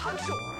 [0.00, 0.59] 行数。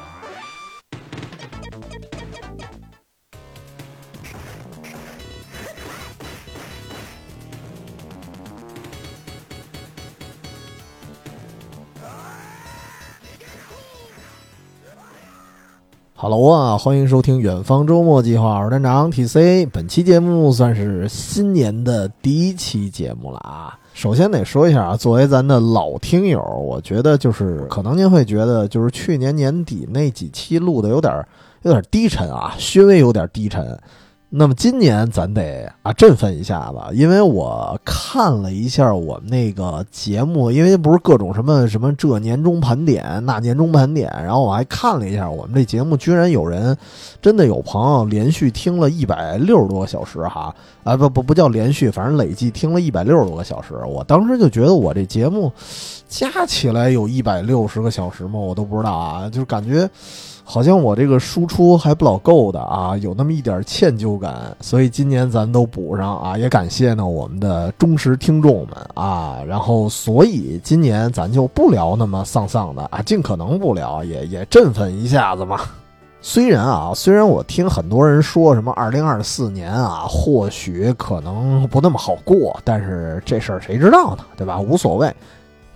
[16.22, 19.66] Hello 啊，欢迎收听《远方周末计划》，我是站长 TC。
[19.72, 23.78] 本期节目算是新年的第一期节目了啊。
[23.94, 31.26] 首先得说一下啊，作为咱的老听友，我觉得就是可能您会觉得就是去年年底那几期录的有点
[31.62, 33.80] 有点低沉啊，稍微有点低沉。
[34.32, 46.76] 那么今年咱得啊振奋一下子，因为我看了一下我们那个节目，因为不是各种什么什么这年终盘点那年终盘点，然后我还看了一下我们这节目，居然有人
[47.20, 50.54] 真的有朋友连续听了一百六十多个小时哈
[50.84, 53.74] 啊不不不叫连续，反正累计听了一百六十多个小时。
[53.84, 55.52] 我当时就觉得我这节目
[56.08, 58.38] 加起来有一百六十个小时吗？
[58.38, 59.90] 我都不知道啊，就是感觉。
[60.50, 75.60] 好像我这个输出还不老够的啊，有那么一点歉疚感，所以今年咱都补上啊，也感谢呢我们的忠实听众们啊，然后所以今年咱就不聊那么丧丧的啊，尽可能不聊，也也振奋一下子嘛。
[76.20, 84.24] 虽然啊，虽然我听很多人说什么二零二四年啊，或许可能不那么好过，但是这事儿谁知道呢？
[84.36, 84.58] 对吧？
[84.58, 85.14] 无所谓，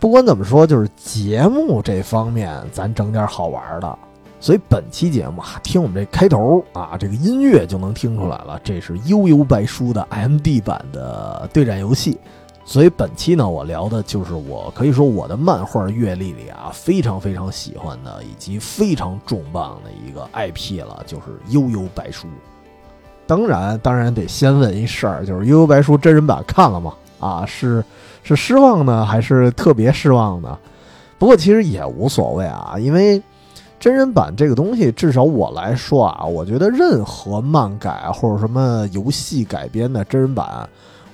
[0.00, 3.98] 不管怎么说，就是节目这方面，咱整点好玩的。
[4.45, 12.19] 所以本期节目啊，听我们这开头啊，这个音乐就能听出来了，这是《悠悠白书》的 MD 版的对战游戏。
[12.62, 22.27] 所以本期呢，我聊的就是我可以说我的漫画阅历里啊，非常非常喜欢的以及非常重磅的一个 IP 了，就是《悠悠白书》。
[23.27, 26.92] 当然，当然得先问一事儿，就是《悠悠白书》真人版看了吗？
[27.19, 27.83] 啊，是
[28.22, 30.59] 是失望呢，还是特别失望呢？
[31.19, 33.22] 不过其实也无所谓啊，因为。
[33.80, 40.66] 真人版这个东西，至少我来说啊，我觉得任何漫改或者什么游戏改编的真人版，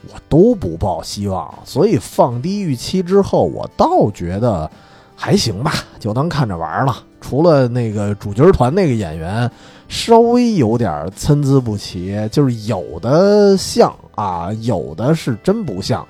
[0.09, 1.53] 我都不抱希望。
[1.65, 4.71] 所以放低预期之后，我倒觉得
[5.17, 6.97] 还行吧，就当看着玩了。
[7.21, 9.51] 除了那个主角团那个演员
[9.89, 16.07] 稍微有点参差不齐，就是有的像啊，有的是真不像。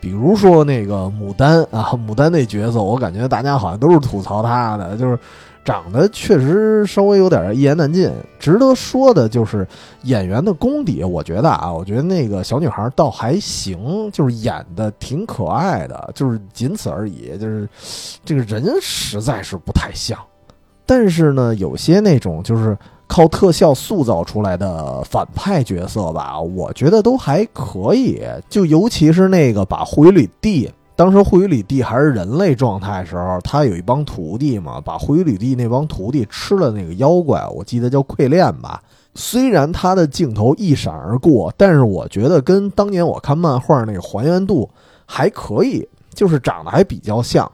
[0.00, 5.18] 比如说那个牡丹啊，牡丹那角色，我感觉大家好像都是吐槽他的，就是。
[5.64, 8.10] 长得确实稍微有点一言难尽。
[8.38, 9.66] 值得说的就是
[10.04, 17.36] 演员的功底，我觉得啊，我觉得那个小女孩倒还行，就是演的挺可爱的，就是仅此而已。
[17.38, 17.68] 就是
[18.24, 20.18] 这个人实在是不太像。
[20.86, 22.74] 但是呢，有些那种就是
[23.06, 28.22] 靠特效塑造出来的反派角色吧，我觉得都还可以。
[28.48, 30.70] 就尤其是那个把灰里地。
[30.98, 38.82] 当时护羽里地还是人类状态的时候，他有一帮徒弟嘛，把护羽里地那帮徒弟吃了那个妖怪，我记得叫溃炼吧。
[39.14, 44.68] 虽然他的镜头一闪而过，但是我觉得跟当年我看漫画那个还原度
[45.06, 47.48] 还可以，就是长得还比较像。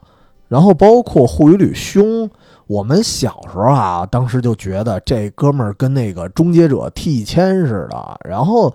[0.48, 2.30] 然后包括护羽吕兄，
[2.66, 8.18] 我们小时候啊，当时就觉得这哥们儿跟那个终结者 T 一千似的。
[8.26, 8.74] 然后。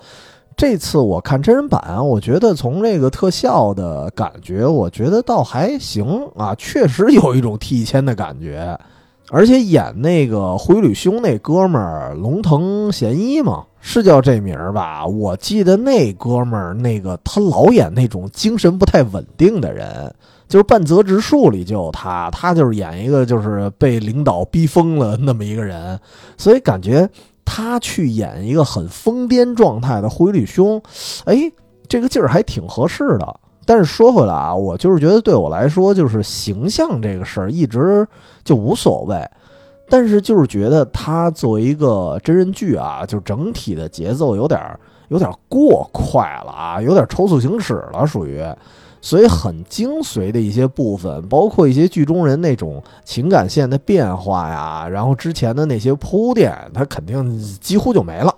[0.60, 8.78] 这次我看真人版，我觉得从这个特效的感觉，我觉得倒还行啊，确实有一种 T 千的感觉。
[9.32, 15.06] 而且演那个灰吕兄那哥们儿龙腾贤一嘛，是叫这名儿吧？
[15.08, 20.14] 我记得那哥们儿那个他老演那种精神不太稳定的人，
[20.50, 25.98] 就是半泽直树里就有他，他就是演一个就是被领导逼疯了那么一个人，
[26.38, 27.10] 所以感觉。
[27.52, 30.80] 他去演一个很疯癫状态的灰绿兄，
[31.26, 31.52] 哎，
[31.88, 33.40] 这个劲儿还挺合适的。
[33.66, 38.08] 但是说回来啊，我就是觉得对我来说，就是形象这个事儿一直
[38.44, 39.28] 就无所谓。
[39.90, 44.62] 但是就是觉得他作为一个真人剧啊，就整体的节奏有点
[45.08, 48.46] 有点过快了啊，有点超速行驶了，属于。
[49.02, 58.36] 所以很精髓的一些部分，包括一些剧中人那种情感线的变化呀，然后之前的那些铺垫，它肯定几乎就没了。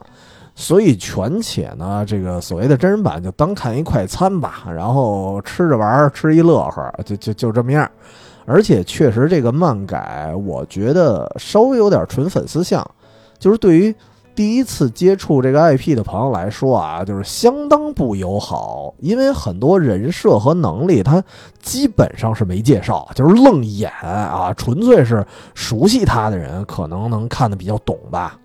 [0.55, 7.89] 所以全且呢，这个所谓的真人版就当看一快餐吧，然后吃着玩，吃一乐呵，就就就这么样。
[8.45, 12.85] 而且确实这个漫改，我觉得稍微有点纯粉丝向，
[13.39, 13.95] 就是对于。
[14.33, 21.23] 第一次接触这个 IP 的朋友来说啊，就是相当不友好，因为很多人设和能力他
[21.61, 28.37] 基本上是没介绍，就是愣眼啊，纯粹是熟悉他的人可能能看得比较懂吧。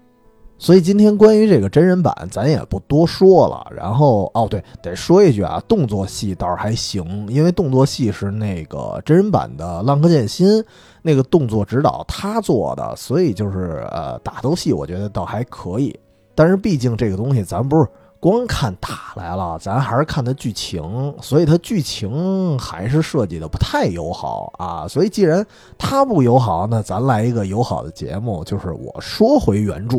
[0.59, 3.67] 所以今天关于这个真人版，咱也不多说了。
[3.77, 10.65] 然后哦，对，得说一句啊，动作戏倒是还行，因为动作戏是那个真人版的浪客剑心
[11.03, 15.95] 那个动作指导他做的，所以就是呃打斗戏我觉得倒还可以。
[16.35, 17.87] 但是毕竟这个东西咱不是
[18.19, 24.89] 光看打来了，咱还是看它剧情，所以它剧情还是设计的不太友好啊。
[24.89, 29.99] 所以既然它不友好，那咱来一个友好的节目，就是我说回原著。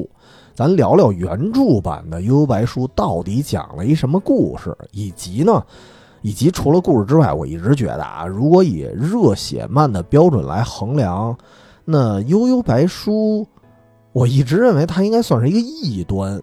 [0.58, 5.64] 咱聊聊原著版的《悠悠白书》到底讲了一什么故事，以及呢，
[6.24, 11.38] 以及除了故事之外，我一直觉得啊，如果以热血漫的标准来衡量，
[11.86, 13.46] 那《悠悠白书》，
[14.14, 16.42] 我一直认为它应该算是一个异端，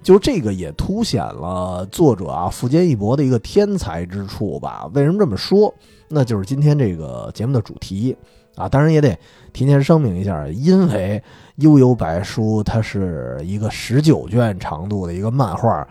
[0.00, 4.88] 就这个也凸显了作者啊富坚义博的一个天才之处吧。
[4.94, 5.74] 为什么这么说？
[6.08, 8.16] 那就是今天这个节目的主题
[8.54, 9.18] 啊，当然也得
[9.52, 11.20] 提前声明一下，因为。
[11.56, 15.86] 悠悠白书，它是一个十九卷长度的一个漫画，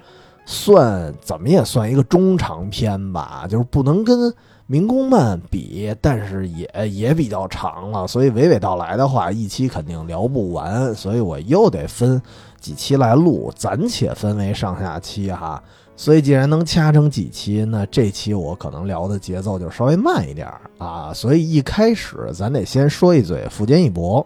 [0.45, 4.33] 算怎么也算一个中长篇吧，就是不能跟
[4.67, 12.21] 民工漫比，但是也也比较长了，所以娓娓道来的话，一期肯定聊不完，所以我又得分
[12.59, 15.61] 几期来录，暂且分为上下期哈。
[15.97, 21.13] 所以既然能掐成几期，那这期我可能聊的节奏就稍微慢一点啊。
[21.13, 24.25] 所以一开始咱得先说一嘴富坚义博。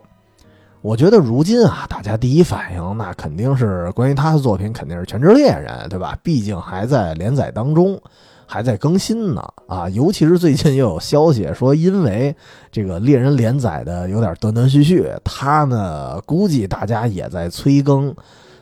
[0.82, 6.18] 我觉得如今啊，大家第一反应那肯定是关于他的作品，肯定是《全职猎人》，对吧？
[6.24, 8.02] 毕竟还在连载当中，
[8.46, 9.44] 还在更新呢。
[9.68, 12.34] 啊，尤其是最近又有消息说，因为
[12.72, 18.16] 这个猎人连载的有点断断续续，他呢估计大家也在催更，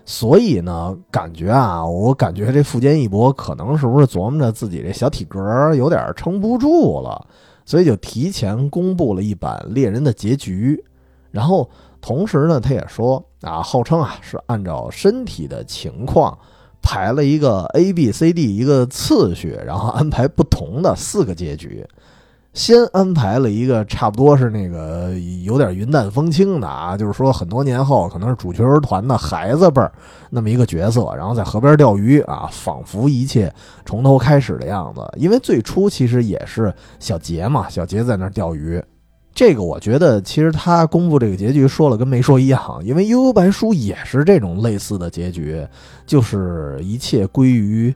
[0.04, 5.40] 所以呢，感觉啊，我感觉这富坚义博可能是不是琢磨着自己这小体格
[5.76, 7.28] 有点撑不住了，
[7.64, 10.84] 所以就提前公布了一版猎人的结局，
[11.30, 11.70] 然后。
[12.02, 16.38] 同时呢，他也说啊，号称啊是按照身体的情况
[16.82, 21.86] 排了一个 A B C D 一个次序，然后安排不同的四个结局。
[22.54, 25.14] 先安排了一个差不多是那个
[25.44, 29.92] 有点云淡风轻的啊，就是说很多年后可能是主角团的孩子辈儿
[30.32, 33.54] 那么一个角色，然后在河边钓鱼啊，仿佛一切
[33.86, 35.08] 从头开始的样子。
[35.18, 38.84] 因为最初其实也是小杰嘛，小杰在那儿钓鱼。
[39.38, 45.64] 这个我觉得，其实他公布这个结局说了跟没说一样，因为《悠悠白书》也是这种类似的结局，
[46.08, 47.94] 就是一切归于，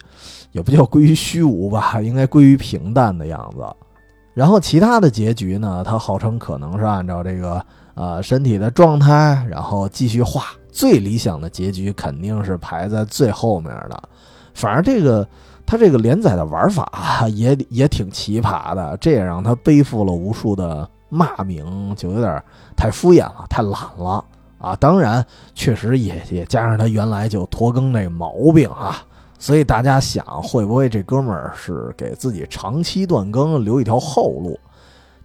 [0.52, 3.66] 也不叫归于虚无吧，应该归于平淡的样子。
[4.36, 7.66] 然后其他的结局呢，他号称可能是按照这个
[7.96, 10.44] 呃身体的状态，然后继续画。
[10.72, 14.00] 最理想的结局肯定是排在最后面的。
[14.54, 15.28] 反正这个
[15.66, 20.88] 他这个连载的玩法也也挺奇葩的，这也让他背负了无数的。
[21.14, 22.42] 骂名就有点
[22.76, 24.24] 太敷衍了，太懒了
[24.58, 24.74] 啊！
[24.78, 25.24] 当然，
[25.54, 29.04] 确实也也加上他原来就拖更那毛病啊，
[29.38, 34.58] 所以大家想会不会这哥们儿是给自己长期断更留一条后路？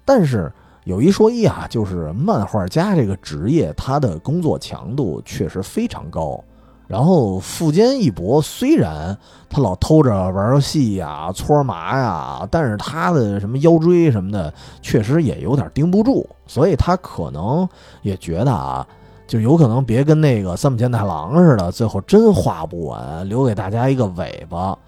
[0.04, 0.52] 但是
[0.84, 6.42] 有一说一啊，就是漫画家这个职业，他的工作强度确实非常高。
[6.86, 9.16] 然后富坚义博虽然
[9.48, 17.68] 他老偷着玩游戏呀、搓麻呀，但是他的什么腰椎什么的，确实也有点盯不住，所以他可能
[18.02, 18.86] 也觉得啊，
[19.26, 24.78] 就有可能别跟那个三浦健太郎似的，最后真画不完，留给大家一个尾巴，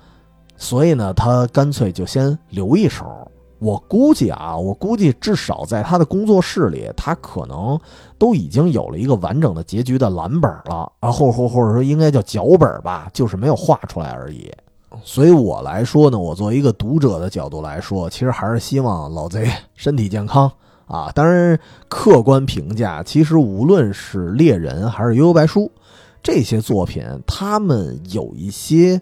[0.57, 3.05] 所以呢，他干脆就先留一手。
[3.61, 7.79] 我估计啊，我估计至少在他的工作室里，他可能
[8.17, 14.49] 都已经有了一个完整的结局的蓝本了，啊，或或或者说应该叫脚本吧，就是没有画出来而已。
[15.03, 20.51] 所以我来说呢，我作为一个读者的角度来说，其实还是希望老贼身体健康
[20.87, 21.11] 啊。
[21.13, 25.69] 当然，客观评价，其实无论是猎人还是悠悠白书
[26.23, 29.01] 这些作品，他们有一些。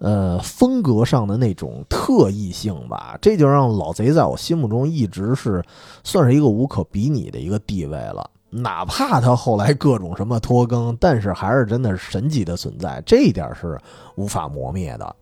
[0.00, 5.62] 呃，风格上的那种特异性吧，这就让老贼在我心目中一直是
[6.02, 8.30] 算是一个无可比拟的一个地位了。
[8.48, 13.78] 哪怕他后来各种什么拖更，但是还是真的是神级的存在，这一点是
[14.16, 15.14] 无法磨灭的。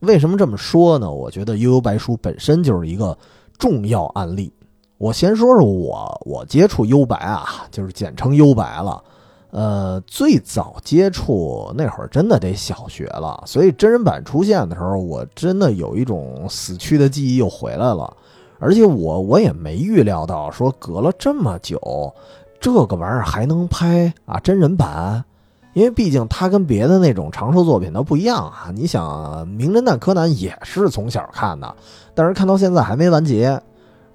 [0.00, 1.10] 为什么这么说呢？
[1.10, 3.16] 我觉得《悠悠白书》本身就是一个
[3.58, 4.52] 重要案例。
[4.98, 9.02] 我先说说我我接触幽白啊，就是简称幽白了。
[9.50, 18.14] 呃，最早接触那会儿真的得小学了，所以真人版出现的时候，我真的有一种死去的记忆又回来了。
[18.58, 22.12] 而且我我也没预料到，说隔了这么久，
[22.60, 25.24] 这个玩意儿还能拍啊真人版，
[25.72, 28.70] 因为毕竟它跟别的那种长寿作品都不一样啊。
[28.74, 31.74] 你想，《名侦探柯南》也是从小看的，
[32.14, 33.62] 但是看到现在还没完结。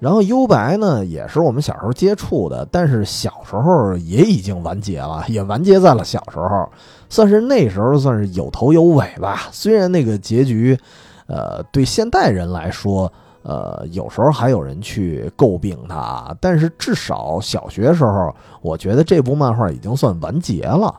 [0.04, 6.68] 然后幽白呢，也是我们小时候接触的，但是小时候也已经完结了，也完结在了小时候，
[7.08, 9.48] 算是那时候算是有头有尾吧。
[9.50, 10.78] 虽然那个结局，
[11.26, 13.10] 呃，对现代人来说，
[13.44, 18.30] 呃，有时候还有人去诟病它，但是至少小学时候，
[18.60, 20.94] 我觉得这部漫画已经算完结了，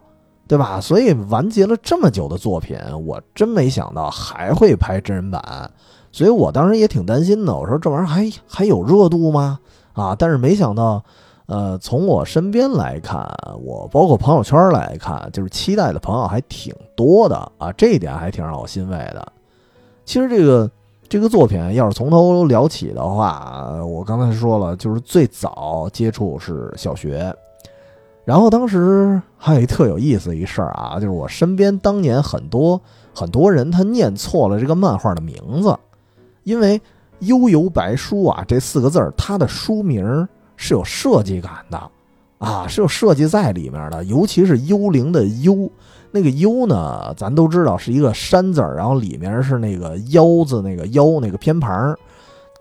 [0.47, 0.81] 对吧？
[0.81, 5.69] 所以完结了这么久的作品，我真没想到还会拍真人版。
[6.15, 9.59] 所以我当时也挺担心的，我说这玩意儿还还有热度吗？
[9.91, 10.15] 啊！
[10.17, 11.03] 但是没想到，
[11.45, 13.29] 呃，从我身边来看，
[13.61, 19.29] 我包括朋友圈来看，就是期待的朋友还挺多的啊，这一点还挺让我欣慰的。
[20.05, 20.71] 其实这个
[21.09, 27.35] 这个作品要是从头聊起的话，我刚才说了，就是最早接触是小学，
[28.23, 32.79] 然后当时还有一特有意思一事儿啊，就是我身边当年很多
[33.13, 35.77] 很多人他念错了这个漫画的名字。
[36.45, 36.81] 因为
[37.19, 41.91] “悠游白书”啊，这四个字儿，它的书名是有设计感的，
[42.37, 44.03] 啊，是有设计在里面的。
[44.05, 45.69] 尤其是“幽灵”的“幽”，
[46.11, 51.97] 那个“幽”呢，咱都知道是一个山字儿，然后里面是那个“腰”字，那个“腰”那个偏旁儿。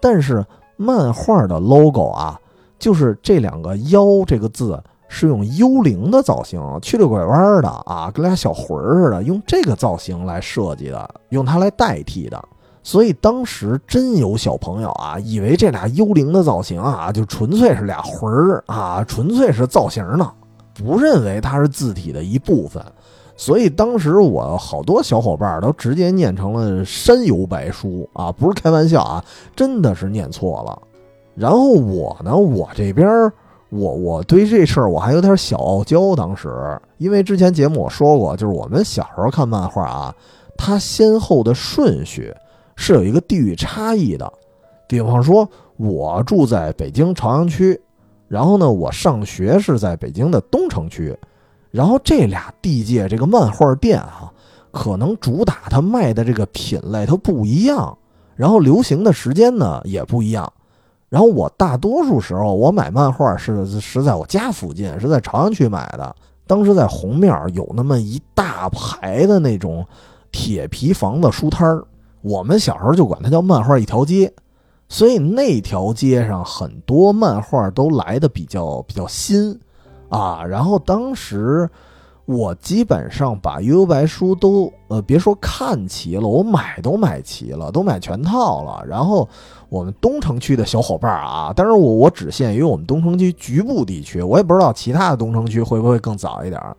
[0.00, 0.44] 但是
[0.76, 2.40] 漫画的 logo 啊，
[2.78, 12.42] 就是这两个“腰”这个字是用幽灵的造型，曲里拐弯的啊，跟俩小魂儿似的，用这个造型来设计的，用它来代替的。
[12.86, 20.30] 所以当时真有小朋友啊，以为这俩幽灵的造型啊，就纯粹是俩魂儿啊，纯粹是造型呢，
[20.74, 22.84] 不认为它是字体的一部分。
[23.36, 29.24] 所以当时我好多小伙伴都直接念成了山游白书啊，不是开玩笑啊，
[29.56, 30.78] 真的是念错了。
[31.34, 33.08] 然后我呢，我这边
[33.70, 40.14] 我我对这事儿我还有点小傲娇，当时因为之前节目我说过，就是我们小时候看漫画啊，
[40.58, 42.30] 它先后的顺序。
[42.76, 44.32] 是有一个地域差异的，
[44.88, 47.80] 比方说，我住在北京朝阳区，
[48.28, 51.16] 然后呢，我上学是在北京的东城区，
[51.70, 54.32] 然后这俩地界这个漫画店啊，
[54.70, 57.96] 可能主打它卖的这个品类它不一样，
[58.36, 60.52] 然后流行的时间呢也不一样，
[61.08, 66.14] 然后我大多数时候我买漫画是是在我家附近，是在朝阳区买的，
[66.46, 69.86] 当时在红面有那么一大排的那种
[70.32, 71.84] 铁皮房子书摊儿。
[72.24, 74.32] 我们小时候就管它叫漫画一条街，
[74.88, 79.60] 所以那条街上很多漫画都来的比较比较新，
[80.08, 81.68] 啊，然后当时
[82.24, 88.82] 我基本上把悠悠白书都呃别说看齐了，我买都买齐了，都买全套了。
[88.86, 89.28] 然后
[89.68, 96.74] 我们东城区的小伙伴啊，但是我我只限于我们东城区局部地区，我也不知道其他的东城区会不会更早一点儿。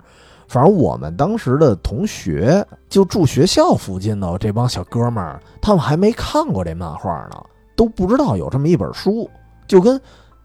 [0.48, 7.44] 反正我们当时的同学就住学校附近的这帮小哥们儿，他们还没看过这漫画呢，
[7.75, 9.30] 都不知道有这么一本书。
[9.68, 10.00] 就跟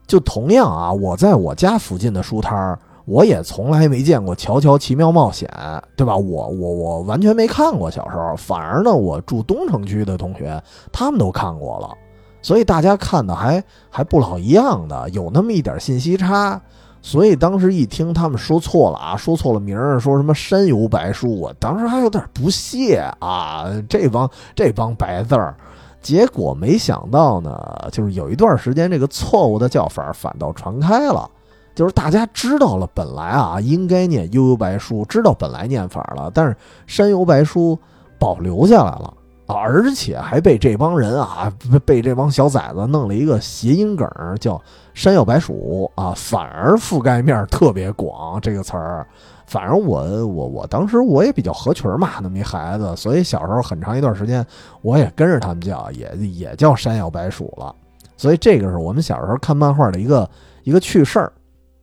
[0.06, 5.48] 就同样啊，我在我家附近的书摊儿，我也从来没见过《乔乔奇妙冒险》，
[5.94, 6.16] 对吧？
[6.16, 7.90] 我我我完全没看过。
[7.90, 11.94] 小时候，反而呢，我住东城区的同学他们都看过了，
[12.40, 16.60] 所以大家看的还还不老一样的，有那么一点信息差。
[17.02, 25.54] 所以当时一听他们说错了啊，说错了名儿，说什么山游白书，我当时还有点不屑啊，这帮这帮白字儿。
[26.02, 31.30] 结果没想到呢，就是有一段时间，这个错误的叫法反倒传开了，
[31.74, 37.78] 就是大家知道了本来啊应该念悠悠白书，知道本来念法了，但是山游白书
[38.18, 39.14] 保留下来了。
[39.52, 41.52] 而且还被这帮人啊，
[41.84, 44.08] 被这帮小崽子弄了一个谐音梗，
[44.40, 44.60] 叫
[44.94, 48.40] “山药白薯”啊，反而覆盖面特别广。
[48.40, 49.06] 这个词儿，
[49.46, 54.44] 反正我我我当时我也比较合群嘛，那么一孩子，所以小时候很长一段时间，
[54.82, 57.74] 我也跟着他们叫，也也叫山药白薯了。
[58.16, 60.28] 所以这个是我们小时候看漫画的一个
[60.62, 61.32] 一个趣事儿。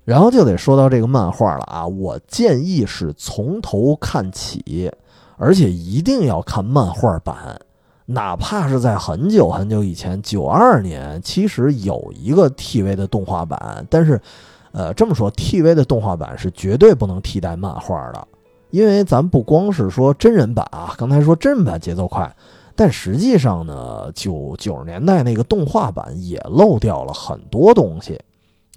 [0.05, 4.89] 然后就得说到这个漫画了啊，我建议是从头看起。
[5.37, 7.59] 而且一定要看漫画版，
[8.07, 14.19] 哪怕是在很久很久以前，九二年其实有一个 TV 的动画版，但是，
[14.71, 18.27] 呃，这么说，TV 的动画版是绝对不能替代漫画的，
[18.71, 22.35] 因为咱不光是说真人版啊，刚才说真人版节奏快，
[22.75, 28.19] 但实际上呢，九九十年代那个动画版也漏掉了很多东西，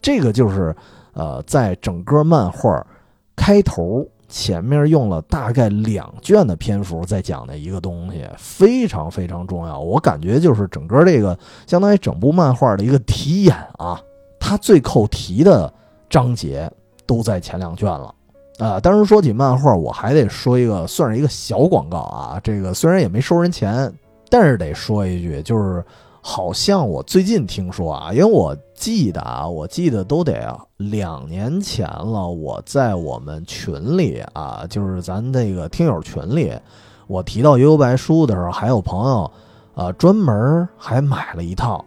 [0.02, 0.76] 这个就是，
[1.14, 2.86] 呃，在整个漫画
[3.34, 4.06] 开头。
[4.30, 9.80] 前面用了大概两卷的篇幅在讲的一个东西，非常非常重要。
[9.80, 14.00] 我感觉就是整个这个相当于整部漫画的一个题眼啊，
[14.38, 15.70] 它最扣题的
[16.08, 16.70] 章节
[17.06, 18.14] 都在前两卷了
[18.58, 18.78] 啊。
[18.78, 22.40] 当时说起漫画，我还得说一个，算是一个小广告啊。
[22.42, 23.92] 这个虽然也没收人钱，
[24.28, 25.84] 但是得说一句，就是
[26.22, 32.28] 好像我最近听说啊，因为我记得啊，我记得都得两年前了。
[32.28, 36.52] 我在我们群里啊，就是咱这个听友群里，
[37.06, 39.30] 我提到《幽游白书》的时候，还有朋友
[39.74, 41.82] 啊专门还买了一套，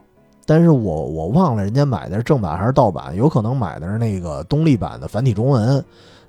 [0.47, 5.83] 但是我我忘了人家买的是正版还是盗版，有可能买的是那个东立版的繁体中文。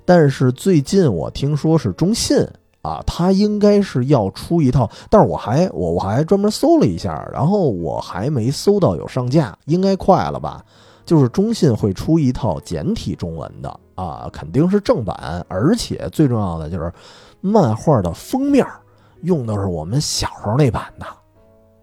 [0.05, 2.37] 但是最近我听说是中信。
[2.85, 10.63] 啊，他应该是要出一套，但是我还我我还专门搜了一下，然后我还没搜到有上架，应该快了吧？
[11.03, 16.93] 就是中信会出一套简体中文的啊，肯定是正版，而且最重要的就是
[17.41, 18.63] 漫画的封面
[19.21, 21.05] 用的是我们小时候那版的，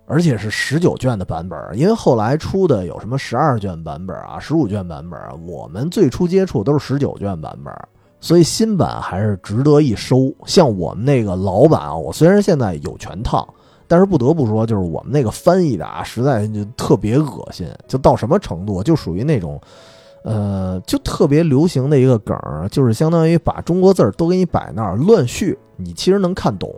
[0.06, 7.72] 而且是十九卷的版本，因为后来出的有什么十二卷版本啊、十五卷版本，我们最初接触都是十九卷版本。
[8.22, 10.32] 所以新版还是值得一收。
[10.46, 13.46] 像我们那个老版啊，我虽然现在有全套，
[13.88, 17.66] 但是不得不说，就是我们那个翻译的啊，实在就特别恶心。
[17.88, 19.60] 就到什么程度，就属于那种，
[20.22, 22.38] 呃，就特别流行的一个梗，
[22.70, 26.72] 就是相当于把中国字儿都给你摆那儿乱序，你其实能看懂。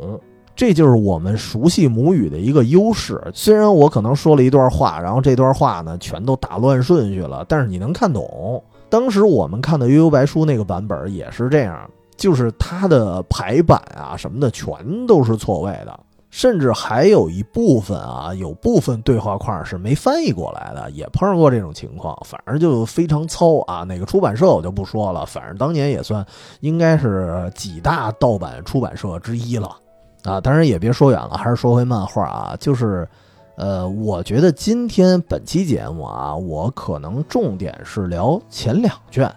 [0.56, 3.20] 这就是我们熟悉母语的一个优势。
[3.34, 8.62] 虽然我可能说了一段话，然后这段话呢全都打乱顺序了，但是你能看懂。
[8.94, 15.98] 当时我们看的《悠悠白书》那个版本也是这样，就是它的排版啊什么的全都是错位的，
[16.30, 22.16] 甚至还有一部分啊，有部分对话块是没翻译过来的，也碰上过这种情况。
[22.24, 23.82] 反正就非常糙啊。
[23.82, 26.24] 哪个出版社我就不说了，反正当年也算
[26.60, 29.76] 应该是几大盗版出版社之一了
[30.22, 30.40] 啊。
[30.40, 33.08] 当然也别说远了，还是说回漫画啊，就是。
[33.56, 39.32] 呃，我觉得今天本期节目啊，我可能重点是聊前两卷。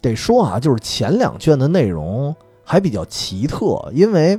[0.00, 4.38] 得说啊，就是前两卷的内容还比较奇特，因为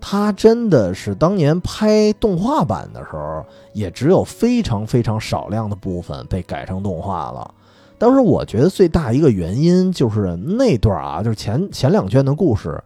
[0.00, 7.54] 它真的是当年拍动画版的时候，也只有非常非常少量的部分被改成动画了。
[7.96, 12.82] 当时我觉得最大一个原因就是那段啊，就是前前两卷的故事，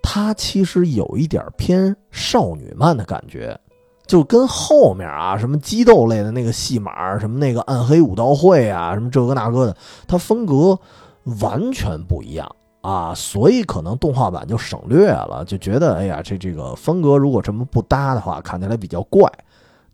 [0.00, 3.58] 它其实有一点偏少女漫的感觉。
[4.08, 9.76] 就跟后面啊，什么激斗类的那个戏码，什么那个暗黑武道会啊，什么这个那个的，
[10.08, 10.76] 它风格
[11.40, 12.50] 完全不一样
[12.80, 19.30] 啊，所以可能动画版就省略了，就觉得哎呀，这这个风格如果这么不搭的话，看起来比较怪。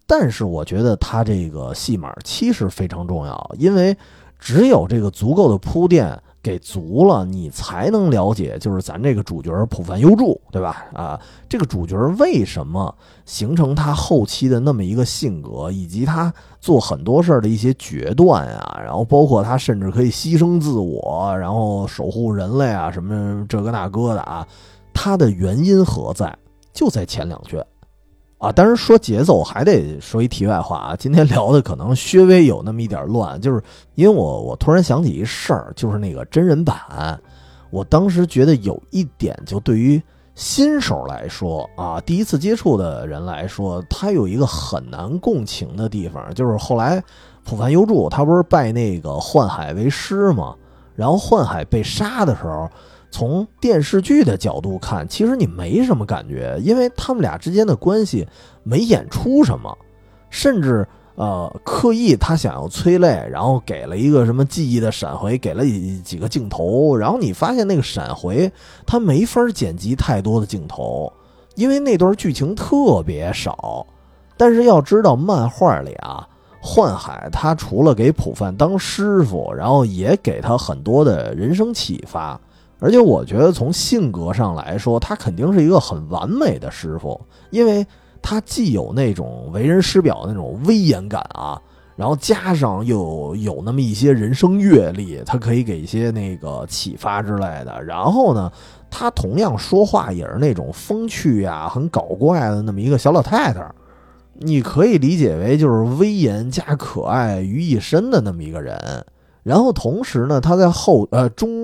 [0.07, 3.97] 但是我觉得它这个戏码其实非常重要，因为
[4.39, 6.17] 只有这个足够的铺垫。
[6.45, 10.85] 给足了，你才能了解，就是咱这个主角浦凡优助，对吧？
[10.93, 16.31] 啊，这个主角为什么形成他后期的那么一个性格，以及他
[16.61, 24.47] 做很多事儿的一些决断啊，然后包括他甚至可以牺牲自我，然后守护人类啊，什么这个那个的啊，
[24.93, 26.37] 他的原因何在？
[26.75, 27.65] 就在前两卷。
[28.39, 30.97] 啊，当然说节奏还得说一题外话啊。
[30.97, 33.63] 今天聊的可能稍微有那么一点乱，就是
[33.95, 36.77] 因为我我突然想起一事儿，就是那个真人版，
[37.71, 40.03] 我当时觉得有一点，就对于
[40.35, 47.03] 新手来说啊，第一次接触的人来说，他有一个很难共情的地方，就是后来
[47.45, 50.55] 普凡优助他不是拜那个幻海为师吗？
[50.95, 52.69] 然后幻海被杀的时候。
[53.15, 58.27] 从电视剧的角度看，其实你没什么感觉，因为他们俩之间的关系
[58.65, 59.73] 没演出什么，
[60.31, 65.63] 甚至呃刻意他想要催泪，然后给了一个什么记忆的闪回，给了
[66.03, 68.51] 几个镜头，然后你发现那个闪回
[68.85, 71.13] 他没法剪辑太多的镜头，
[71.55, 73.87] 因为那段剧情特别少。
[74.37, 76.27] 但是要知道，漫画里啊，
[76.61, 82.41] 幻海他除了给普范当师傅，然后也给他很多的人生启发。
[82.81, 87.19] 而且我觉得从性格上来说，他肯定是一个很完美的师傅，
[87.51, 87.87] 因为
[88.21, 91.61] 他既有那种为人师表的那种威严感啊，
[91.97, 97.83] 然后加上又有那么一些人生阅历，他可以给一些那个启发之类的。
[97.85, 98.51] 然后呢，
[98.91, 103.67] 他同样说话也是那种风趣呀、很搞怪的那么一个小老太太，
[104.35, 108.77] 你可以理解为就是威严加可爱于一身的那么一个人。
[109.45, 111.63] 然后同时呢，他在后呃中。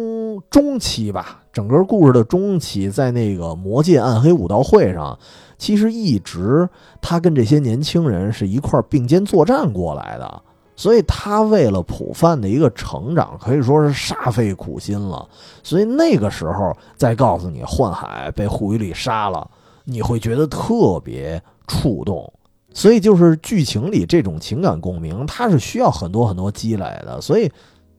[0.48, 5.18] 中期吧，整个故事的中期，在那个魔界暗黑武道会上，
[5.58, 6.66] 其实一直
[7.02, 10.42] 他跟这些年轻人是一块并肩作战过来的，
[10.76, 15.28] 所以他为了普范的一个成长，可以说是煞费苦心了。
[15.62, 19.46] 所以那个时候再告诉你幻海被护宇里杀了，
[19.84, 22.32] 你会觉得特别触动。
[22.72, 27.50] 所以就是剧情里这种情感共鸣，它是需要很多很多积累的，所以。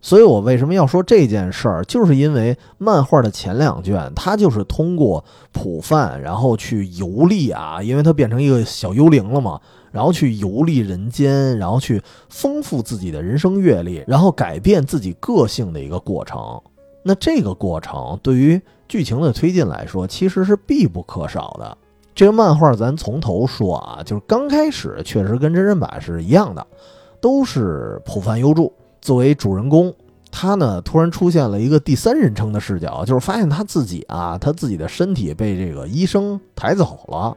[0.01, 9.61] 所以我为什么要说这件事儿，就是因为漫画的前两卷，它就是通过普范，然后去游历啊，因为它变成一个小幽灵了嘛，
[9.91, 16.59] 然后去游历人间，然后去丰富自己的人生阅历，然后改变自己个性的一个过程。
[17.03, 21.77] 那这个过程对于剧情的推进来说，其实是必不可少的。
[22.15, 26.65] 这个漫画咱从头说啊，就是刚开始确实跟真人版是一样的，
[27.21, 28.73] 都是普范优助。
[29.01, 29.93] 作为主人公，
[30.31, 37.35] 他呢突然出现了一个第三人称的视角，就是发现他自己啊，他自己的身体被这个医生抬走了。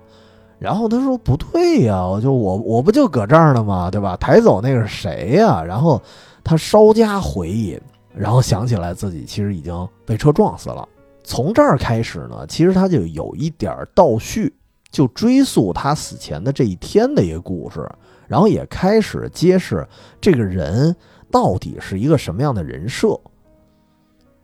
[0.61, 3.91] 然后他说：“不对呀，我就我我不就搁这儿呢吗？
[3.91, 4.17] 对吧？
[4.19, 6.01] 抬走那个是谁呀？”然后
[6.45, 7.79] 他稍加回忆，
[8.15, 10.89] 然后想起来自己其实已经被车撞死了。
[11.23, 14.55] 从这儿开始呢，其实他就有一点倒叙，
[14.91, 17.87] 就追溯他死前的这一天的一个故事，
[18.27, 19.87] 然后也开始揭示
[20.21, 20.95] 这个人。
[21.35, 23.19] 到底是一个什么样的人设？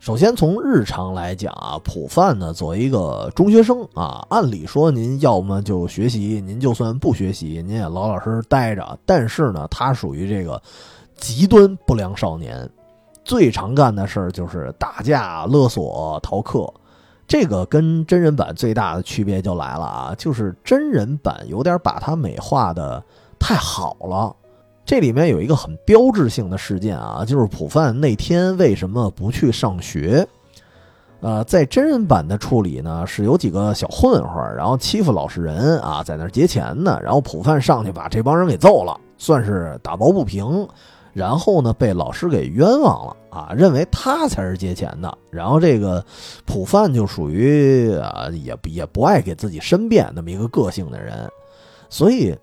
[0.00, 8.98] 首先从日常来讲啊，普范呢作为一个中学生啊，按理说您要么就学习，您就算不学习，您也老老实实待着。
[9.06, 10.60] 但是呢，他属于这个
[11.14, 12.68] 极端不良少年，
[13.24, 16.68] 最常干的事儿就是打架、勒索、逃课。
[17.28, 23.00] 这个跟真人版最大的区别就来了啊，就是真人版有点把他美化的
[23.38, 24.34] 太好了。
[24.90, 30.26] 这里面有一个很标志性的事件啊，就是普范那天为什么不去上学？
[31.20, 40.66] 呃，在真人版的处理呢，是有几个小混混，然后欺负老实人啊，在那劫钱呢，然后普范上去把这帮人给揍了，算是打抱不平，
[41.12, 46.04] 然后呢被老师给冤枉了啊，认为他才是劫钱的，然后这个
[46.44, 51.30] 普范就属于啊，也也不爱给自己申辩那么一个个性的人，
[51.88, 52.36] 所以。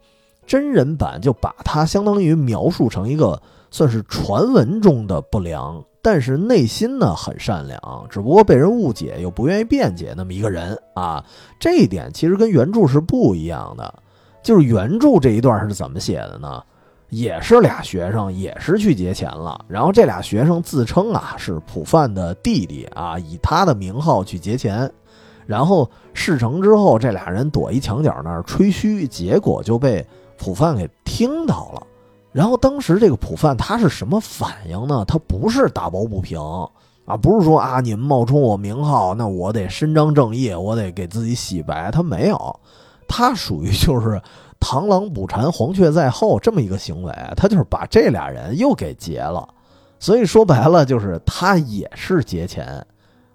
[0.48, 11.24] 真人版就把他相当于描述成一个算是传闻中的不良，但是内心呢很善良，只不过被人误解又不愿意辩解那么一个人啊。
[11.60, 13.94] 这一点其实跟原著是不一样的。
[14.42, 16.64] 就是原著这一段是怎么写的呢？
[17.10, 19.60] 也是俩学生，也是去劫钱了。
[19.68, 24.90] 然后这俩学生自称啊是普范的弟弟啊，以他的名号去劫钱。
[25.46, 30.06] 然后事成之后，这俩人躲一墙角那儿吹嘘，结果就被。
[30.38, 31.82] 普范给听到了，
[32.32, 35.04] 然后当时这个普范他是什么反应呢？
[35.06, 36.40] 他不是打抱不平
[37.06, 41.90] 啊，不是说啊你们冒充我名号，那我得伸张正义，我得给自己洗白。
[41.90, 42.60] 他没有，
[43.08, 44.22] 他属于就是
[44.60, 49.48] 螳螂捕蝉，黄雀在后这么一个行为，他就是把这俩人又给劫了。
[50.00, 52.86] 所以说白了就是他也是劫钱，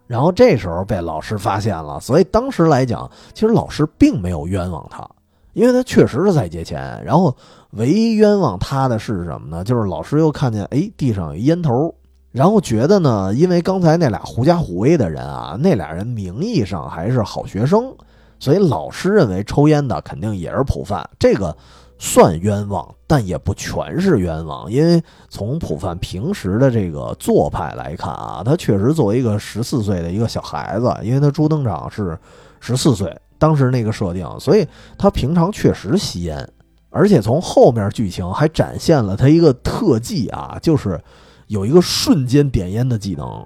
[0.07, 5.09] 然后这时候被老师发现了，所以当时来讲，其实老师并没有冤枉他。
[5.53, 7.37] 因为他确实是在借钱，然后
[7.73, 9.63] 唯一冤枉他的是什么呢？
[9.63, 11.95] 就是老师又看见哎地上有烟头，
[12.31, 17.95] 然后觉得呢，因为刚才那俩狐假虎威的人啊，那俩人名义上还是好学生，
[18.39, 21.55] 所以老师认为抽烟的肯定也是普范，这个
[21.99, 32.19] 算冤枉，但也不全是冤枉，因为从普范平时的这个做派来看啊，他确实作为一个十四岁的一个小孩子，因为他朱登场是
[32.59, 33.15] 十四岁。
[33.43, 34.65] 当时那个设定，所以
[34.97, 36.49] 他平常确实吸烟，
[36.91, 41.01] 而且从后面剧情还展现了他一个特技啊，就是
[41.49, 43.45] 有一个瞬间点烟的技能，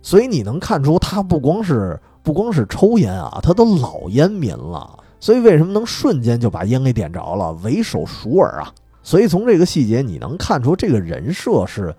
[0.00, 8.72] 所以你能看出他不光是不光是抽烟啊，他都老烟民了，所以为什么能瞬间就把烟给点着了，为首熟耳啊？
[9.02, 11.92] 所以从这个细节你能看出这个人设是。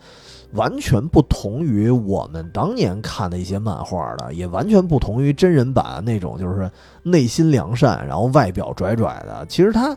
[0.54, 6.70] 完全不同于我们当年看的一些漫画的，也完全不同于真人版那种，就是
[7.04, 9.46] 内心良善，然后外表拽拽的。
[9.48, 9.96] 其实他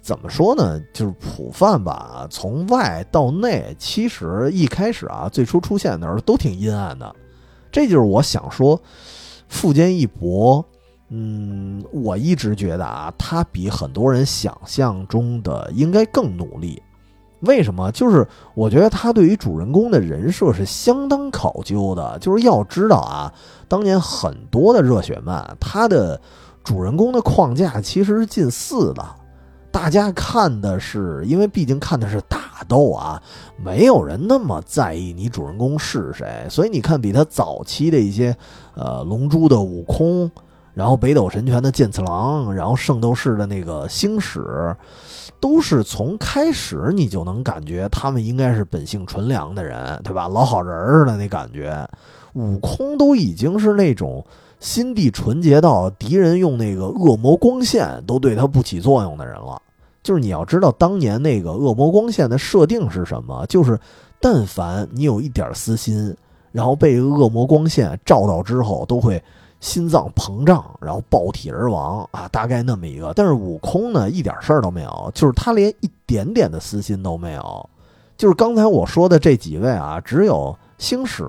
[0.00, 0.80] 怎么说呢？
[0.92, 7.14] 就是普范吧，从外到内，其实一开始啊，最初出现的时候都挺阴暗的。
[7.72, 8.80] 这就是我想说，
[9.48, 10.64] 富坚义博，
[11.08, 16.82] 嗯，我一直觉得啊，他比很多人想象中的应该更努力。
[17.40, 17.92] 为什么？
[17.92, 22.18] 就是我觉得他对于主人公的人设是相当考究的。
[22.18, 23.32] 就是要知道啊，
[23.68, 26.20] 当年很多的热血漫，他的
[26.64, 29.04] 主人公的框架其实是近似的。
[29.70, 33.22] 大家看的是，因为毕竟看的是打斗啊，
[33.62, 36.46] 没有人那么在意你主人公是谁。
[36.48, 38.34] 所以你看，比他早期的一些，
[38.74, 40.30] 呃，龙珠的悟空，
[40.76, 44.76] 然后北斗神拳的剑次郎，然后圣斗士的那个星矢。
[45.38, 50.28] 都是从开始你就能感觉他们应该是本性纯良的人，对吧？
[50.28, 51.86] 老好人似的那感觉。
[52.32, 54.24] 悟空都已经是那种
[54.60, 59.60] 心地纯洁到敌人用那个恶魔光线都对他不起作用的人了。
[60.02, 63.44] 就是你要知道，当年那个恶魔光线的设定是什么？
[63.46, 63.78] 就是
[64.18, 66.16] 但凡你有一点私心，
[66.50, 69.22] 然后被恶魔光线照到之后，都会
[69.66, 73.12] 心脏膨胀，然后爆体而亡啊，大概那么一个。
[73.16, 77.68] 但是悟空呢，一点事儿都没有，就是他连一点点的私心都没有。
[78.16, 81.24] 就是刚才我说的这几位啊，只有星矢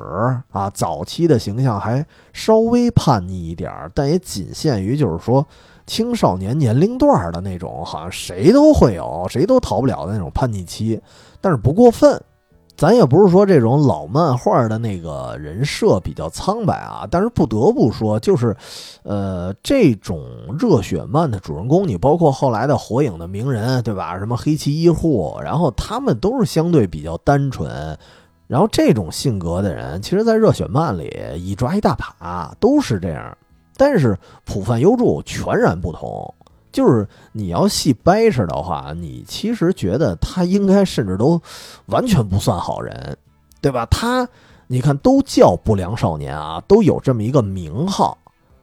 [0.51, 5.43] 啊，早期的形象还稍微叛逆一点儿，但也仅限于就是说
[5.87, 11.01] 青少年年龄段的那种，好像谁都会有，谁都逃不了的那种叛逆期，
[11.41, 12.21] 但是不过分。
[12.77, 18.55] 咱也不是说这种老漫画的那个人设比较苍白啊，但是不得不说，就是，
[19.01, 20.23] 呃，这种
[20.59, 24.19] 热血漫的主人公，你包括后来的火影的鸣人，对吧？
[24.19, 27.97] 什么黑崎一护，然后他们都是相对比较单纯，
[28.45, 33.35] 然后这种性格的人，其实，在热血漫里一抓一大把，都是这样。
[33.75, 36.31] 但是浦饭优助全然不同。
[36.77, 41.41] 就是你要细掰扯的话，你其实觉得他应该甚至都
[41.87, 43.17] 完全不算好人，
[43.59, 43.83] 对吧？
[43.89, 44.29] 他
[44.67, 48.15] 你看都叫不良少年啊，都有这么一个名号。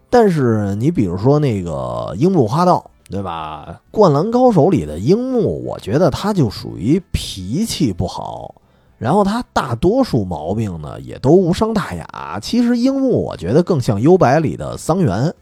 [0.09, 3.81] 但是你比如说那个樱木花道，对吧？
[3.90, 8.55] 灌篮高手里的樱木，我觉得他就属于脾气不好，
[8.96, 12.38] 然后他大多数毛病呢也都无伤大雅。
[12.40, 15.35] 其实樱木我觉得更像幽白里的桑原。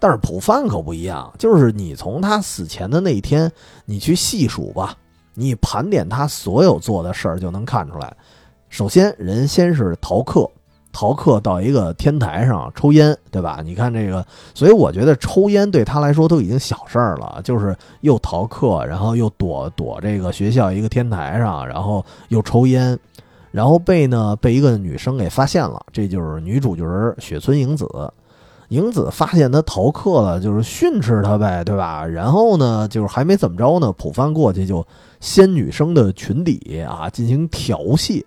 [0.00, 3.50] 但是普范可不一样，就是你从他死前的那一天，
[3.84, 4.94] 你去细数吧，
[5.34, 8.16] 你盘点他所有做的事儿，就能看出来。
[8.68, 10.48] 首先，人先是逃课，
[10.92, 13.60] 逃课到一个天台上抽烟，对吧？
[13.64, 22.98] 你看这个，所以我觉得抽烟对他来说都已经小事儿了，就是又逃课，然后又躲躲这个学校一个天台上，然后又抽烟，
[23.50, 26.84] 然后被呢被一个女生给发现了，这就是女主角
[27.18, 27.86] 雪村影子。
[28.68, 32.04] 影子发现他逃课了，就是训斥他呗，对吧？
[32.04, 34.86] 然后呢，就是还没怎么着呢，普范过去就
[35.20, 38.24] 掀女生的裙底啊，进行调戏，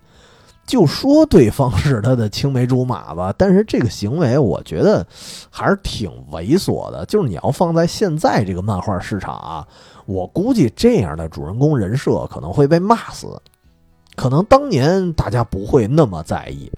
[0.65, 3.31] 就说对方是他的青梅竹马吧。
[3.37, 5.05] 但是这个行为，我觉得
[5.49, 7.05] 还是挺猥琐的。
[7.05, 9.67] 就是你要放在现在这个漫画市场啊，
[10.07, 13.39] 我估计这样的主人公人设可能会被骂死。
[14.15, 16.71] 可能当年大家不会那么在意。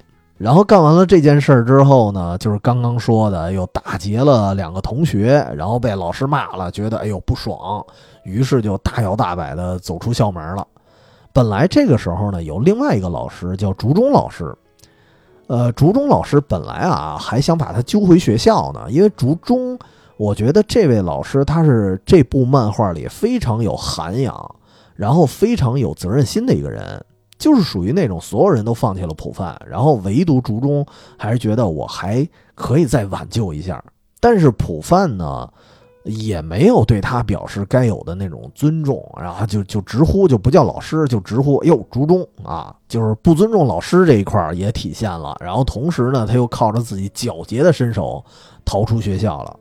[0.43, 7.82] 然后干完了这件事儿之后呢，就是刚刚说的，又打劫了两个同学，然后被老师骂了，觉得哎呦不爽，
[8.25, 10.67] 于是就大摇大摆的走出校门了。
[11.32, 14.53] 本来这个时候呢，有另外一个老师叫竹中老师，
[15.47, 19.79] 呃，竹中老师本来啊还想把他揪回学校呢，因为竹中，
[20.17, 24.56] 我觉得这位老师他是这部漫画里非常有涵养，
[24.93, 27.01] 然后非常有责任心的一个人。
[27.43, 30.86] 就是属于那种所有人都放弃了普范，然后唯独竹中
[31.17, 32.25] 还是觉得我还
[32.56, 33.84] 可以再挽救一下。
[34.21, 35.51] 但是普范呢，
[36.06, 45.36] 也没有对他表示该有的那种尊重，然后就就直呼就不叫老师，就直呼哟竹中啊，就是不尊重老师这一块也体现了。
[45.41, 48.23] 然后同时呢，他又靠着自己狡黠的身手
[48.63, 49.60] 逃出学校了。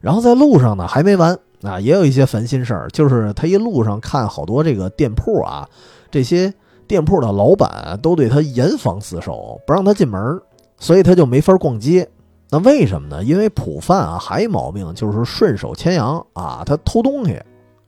[0.00, 5.68] 然后在路上呢还没完啊，也有一些烦心事儿，就是他一路上看好多这个店铺啊，
[6.12, 6.54] 这些。
[6.88, 10.40] 店铺的老板都对他严防死守，不让他进门，
[10.78, 12.08] 所以他就没法逛街。
[12.50, 13.22] 那为什么呢？
[13.22, 17.38] 因为普范啊，还毛病就是顺手牵羊啊，他偷东西。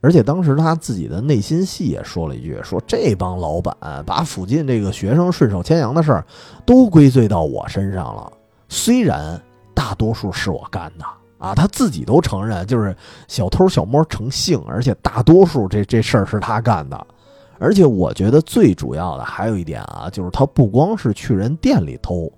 [0.03, 3.75] 而且当时他自己的内心戏也说了一句：“说这帮老板
[4.07, 6.25] 把附近这个学生顺手牵羊的事儿
[6.65, 8.33] 都归罪到我身上了。
[8.69, 9.39] 虽然
[9.75, 11.05] 大多数是我干的
[11.39, 12.97] 啊，他自己都承认，就是
[13.29, 17.07] 小偷小摸成性，而且大多数这这事儿是他干的。”
[17.61, 22.33] 而且我觉得最主要的还有一点啊，就是他不光是去人店里偷，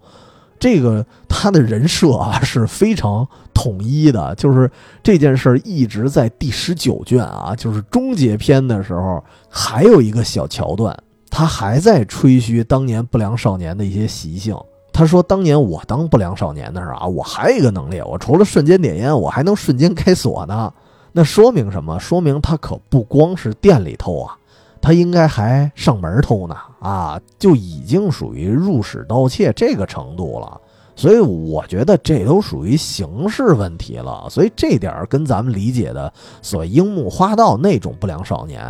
[0.59, 4.35] 这个他的人设啊是非常统一的。
[4.35, 4.71] 就是
[5.03, 10.95] 这件事儿一直在第十九卷啊，就是终结篇的时候，还有一个小桥段，
[11.31, 14.55] 他还在吹嘘当年不良少年的一些习性。
[14.93, 20.71] 他说：“当年我当不良少年的时候啊，我还有一个能力，我除了瞬间点烟，我还能瞬间开锁呢。
[21.13, 21.99] 那说明什么？
[21.99, 24.37] 说明他可不光是店里偷啊。”
[24.83, 30.61] 他应该还上门偷呢啊，就已经属于入室盗窃这个程度了，
[30.97, 34.27] 所以我觉得这都属于刑事问题了。
[34.29, 38.61] 所以这点儿跟咱们理解的所谓樱木花道那种不良少年，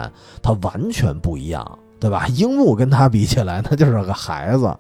[0.43, 2.27] 他完全不一样，对吧？
[2.29, 4.77] 樱木跟他比起来，那就是个孩子。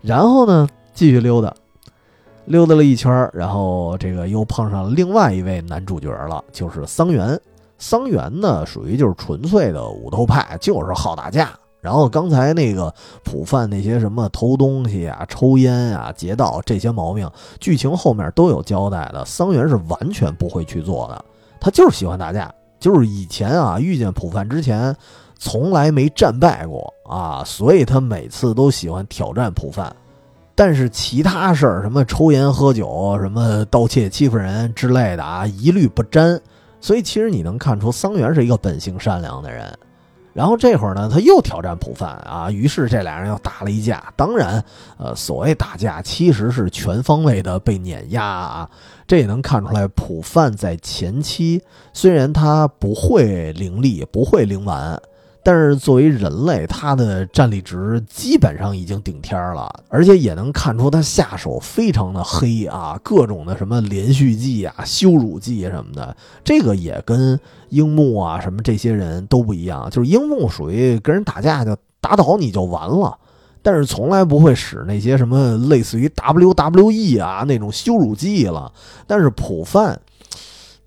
[0.00, 1.54] 然后呢，继续溜达，
[2.46, 7.38] 溜达了一圈，然后这个又碰上另外一位男主角了，就是桑原。
[7.82, 11.50] 桑原呢，属于就是纯粹的武斗派，就是好打架。
[11.80, 19.24] 然后刚才那个普范那些什么偷东西啊、抽烟啊、劫道这些毛病，剧情后面都有交代的。
[19.24, 21.24] 桑原是完全不会去做的，
[21.60, 22.54] 他就是喜欢打架。
[22.78, 24.94] 就是以前啊，遇见普范之前，
[25.36, 29.92] 从来没战败过啊，所以他每次都喜欢挑战普范。
[30.54, 36.40] 但是其他事儿，什么抽烟喝酒、什么盗窃欺负人之类的啊，一律不沾。
[36.82, 39.72] 所以其实你能看出桑原是一个本性善良的人。
[40.34, 44.02] 然后这会儿呢，他又挑战普范啊，于是这俩人又打了一架。
[44.16, 44.64] 当然，
[44.96, 48.70] 呃，所谓打架其实是全方位的被碾压啊。
[49.06, 54.98] 这也能看出来，普范在前期虽然他不会灵力，不会灵丸。
[55.44, 67.38] 但是作为人类，他的战力值基本上已经顶天了，而且也能看出他下手非常的黑啊，各种的什么连续技啊、羞辱技什么的，这个也跟
[67.70, 69.90] 樱木啊什么这些人都不一样。
[69.90, 73.18] 就是樱木属于跟人打架就打倒你就完了，
[73.62, 78.72] 但是从来不会使那些什么类似于 WWE 啊那种羞辱技了。
[79.08, 80.00] 但是普范，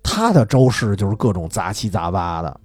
[0.02, 2.60] 他的招式就是各种杂七杂八的。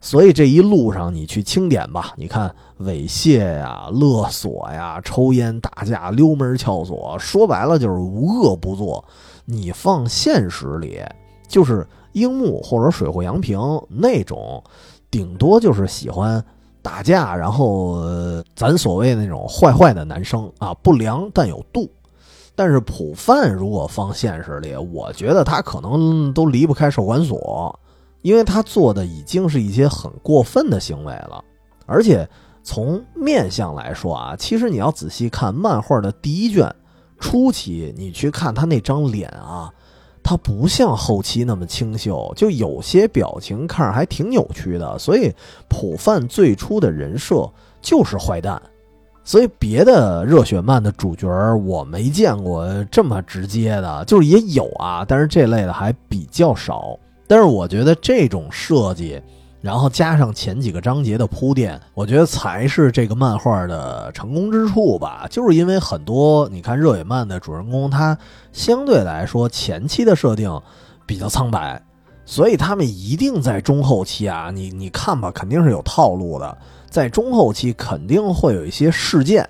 [0.00, 2.14] 所以这一路上，你去清点吧。
[2.16, 9.04] 你看猥亵呀、勒索呀、抽烟、打架、溜门撬锁，说白了就是无恶不作。
[9.44, 11.02] 你放现实里，
[11.46, 14.62] 就是樱木或者水户洋平那种，
[15.10, 16.42] 顶多就是喜欢
[16.80, 18.02] 打架，然后
[18.56, 21.90] 咱所谓那种坏坏的男生啊，不良但有度。
[22.54, 27.78] 但是普范如果放现实里，我觉得他可能都离不开少管所。
[28.22, 31.42] 因为他做的已经是一些很过分的行为了，
[31.86, 32.28] 而且
[32.62, 36.70] 从面相来说啊，其实你要仔细看漫画的第一卷
[37.18, 39.72] 初期，你去看他那张脸啊，
[40.22, 44.98] 他不像后期那么清秀，就有些表情看着还挺扭曲的。
[44.98, 45.34] 所以
[45.68, 48.60] 普范最初的人设就是坏蛋，
[49.24, 51.26] 所以别的热血漫的主角
[51.64, 56.98] 我没见过这么直接的，就是也有啊，但是这类的还比较少。
[57.30, 59.22] 但是我觉得这种设计，
[59.60, 65.28] 然后加上前几个章节的铺垫，我觉得才是这个漫画的成功之处吧。
[65.30, 68.18] 就是因为很多你看热血漫的主人公，他
[68.52, 70.60] 相对来说前期的设定
[71.06, 71.80] 比较苍白，
[72.24, 76.58] 所以他们一定在中后期啊，你你看吧，肯定是有套路的，
[76.90, 79.48] 在中后期肯定会有一些事件，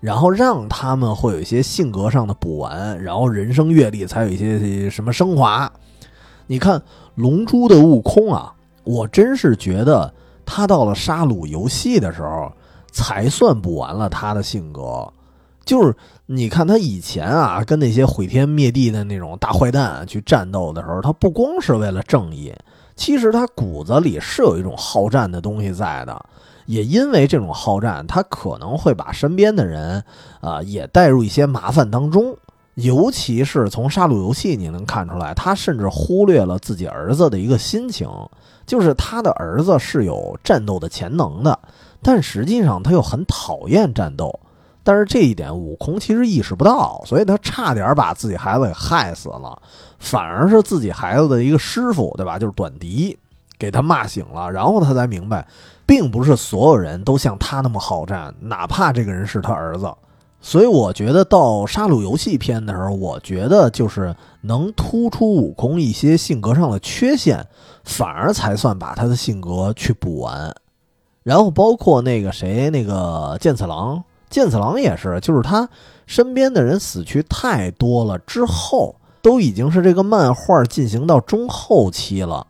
[0.00, 5.72] 然后让他们会有一些性格上的补完，然后人生阅历才有一些什么升华。
[6.46, 6.82] 你看。
[7.14, 8.52] 龙珠的悟空啊，
[8.84, 10.12] 我真是觉得
[10.44, 12.52] 他到了杀戮游戏的时候，
[12.90, 15.12] 才算补完了他的性格。
[15.64, 15.94] 就是
[16.26, 22.52] 你看他以前啊，跟那些毁天灭地的那种大坏蛋去战斗的时候，他不光是为了正义，
[22.96, 26.24] 其实他骨子里是有一种好战的东西在的。
[26.66, 30.02] 也因为这种好战，他可能会把身边的人
[30.40, 32.36] 啊也带入一些麻烦当中。
[32.74, 38.08] 尤其是从杀戮游戏，你能看出来，他甚至忽略了自己儿子的一个心情，
[38.66, 41.58] 就是他的儿子是有战斗的潜能的，
[42.02, 44.40] 但实际上他又很讨厌战斗。
[44.84, 49.56] 但是这一点，悟空其实意识不到，所以他差点把自己孩子给害死了。
[50.00, 52.36] 反而是自己孩子的一个师傅，对吧？
[52.36, 53.16] 就是短笛，
[53.58, 55.46] 给他骂醒了，然后他才明白，
[55.86, 59.92] 并不是所有人都像他那么好战，哪怕这个人是他儿子。
[60.44, 67.46] 所以我觉得到杀戮游戏篇的时候，我觉得就是能突出悟空一些性格上的缺陷，
[67.84, 70.52] 反而才算把他的性格去补完。
[71.22, 75.68] 然后包括那个谁，那个剑次郎，剑次郎也是，就是他
[76.06, 82.44] 身边的人死去太多了之后，都已经是这个漫画进行到中后期了。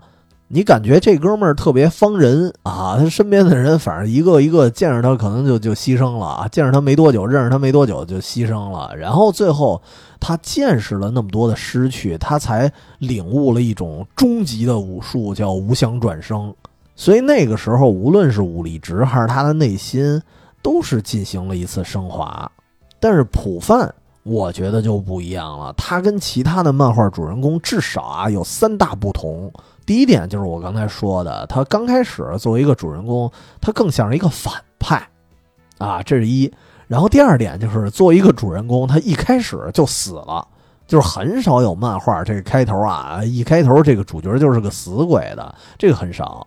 [0.54, 9.80] 你感觉这哥们儿特别方人啊，他身边的人反正一个一个见着他可能就就牺牲了啊，见着他没多久，认识他没多久就牺牲了，然后最后
[10.20, 16.54] 他见识了那么多的失去，他才领悟了一种终极的武术，叫无相转生。
[16.94, 20.20] 所以那个时候，无论是武力值还是他的内心，
[20.60, 22.52] 都是进行了一次升华。
[23.00, 29.50] 但是普范，我觉得就不一样了，他跟其他的漫画主人公至少啊有三大不同。
[29.84, 35.08] 第一点就是我刚才说的，他刚开始作为一个主人公，他更像是一个反派，
[35.78, 36.52] 啊，这是一。
[36.86, 40.46] 然后第二点就是作为一个主人公，他一开始就死了，
[40.86, 46.46] 就是很少有漫画这个开头啊，一开头这个主角就是个死鬼的，这个很少。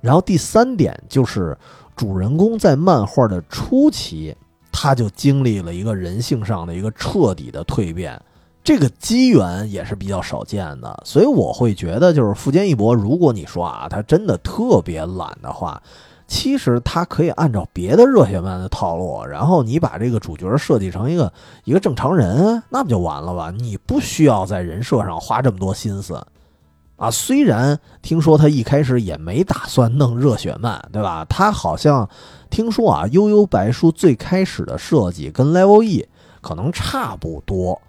[0.00, 1.56] 然后第三点就是
[1.96, 4.36] 主人公在漫画的初期，
[4.70, 8.20] 他就经历了一个人性上的一个彻底的蜕变。
[8.66, 15.80] 这个机缘也是比较少见的，所以我会觉得，就是富坚义博，如果你说啊，他真的特别懒的话，
[16.26, 23.52] 其实他可以按照别的热血漫的套路，然后你把这个主角设计成一个一个正常人，那不就完了吧？
[23.56, 26.20] 你不需要在人设上花这么多心思。
[26.96, 27.08] 啊。
[27.08, 31.24] 虽然听说他一开始也没打算弄热血漫，对吧？
[31.28, 32.08] 他好像
[32.50, 36.08] 听说啊，悠悠白书最开始的设计跟 Level E
[36.40, 37.80] 可能差不多，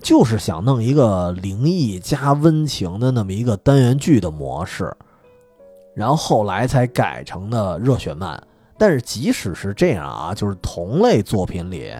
[0.00, 4.94] 就是想弄一个灵异加温情的那么一个单元剧的模式，
[5.94, 8.42] 然后后来才改成的热血漫。
[8.78, 11.92] 但是即使是这样啊，就是同类作品里。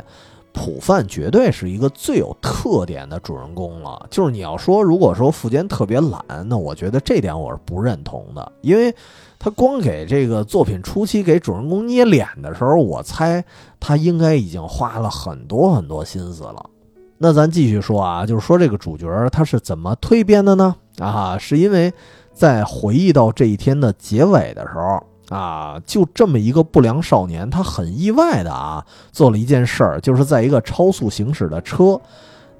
[0.59, 4.07] 普范绝对是一个最有特点的主人公了。
[4.11, 8.95] 就是你要说，如果说富坚特别懒，那我觉得这点我是不认同的，因为
[9.39, 13.45] 他光给这个作品初期给主人公捏脸的时候，我猜
[13.79, 16.71] 他应该已经花了很多很多心思了。
[17.19, 20.77] 那咱继续说啊，就是说这个主角他是怎么蜕变的呢？
[20.99, 21.93] 啊，是因为
[22.33, 25.03] 在回忆到这一天的结尾的时候。
[25.29, 32.01] 啊，就这么一个不良少年，他很意外的啊，做了一件事儿，就是在一个超速行驶的车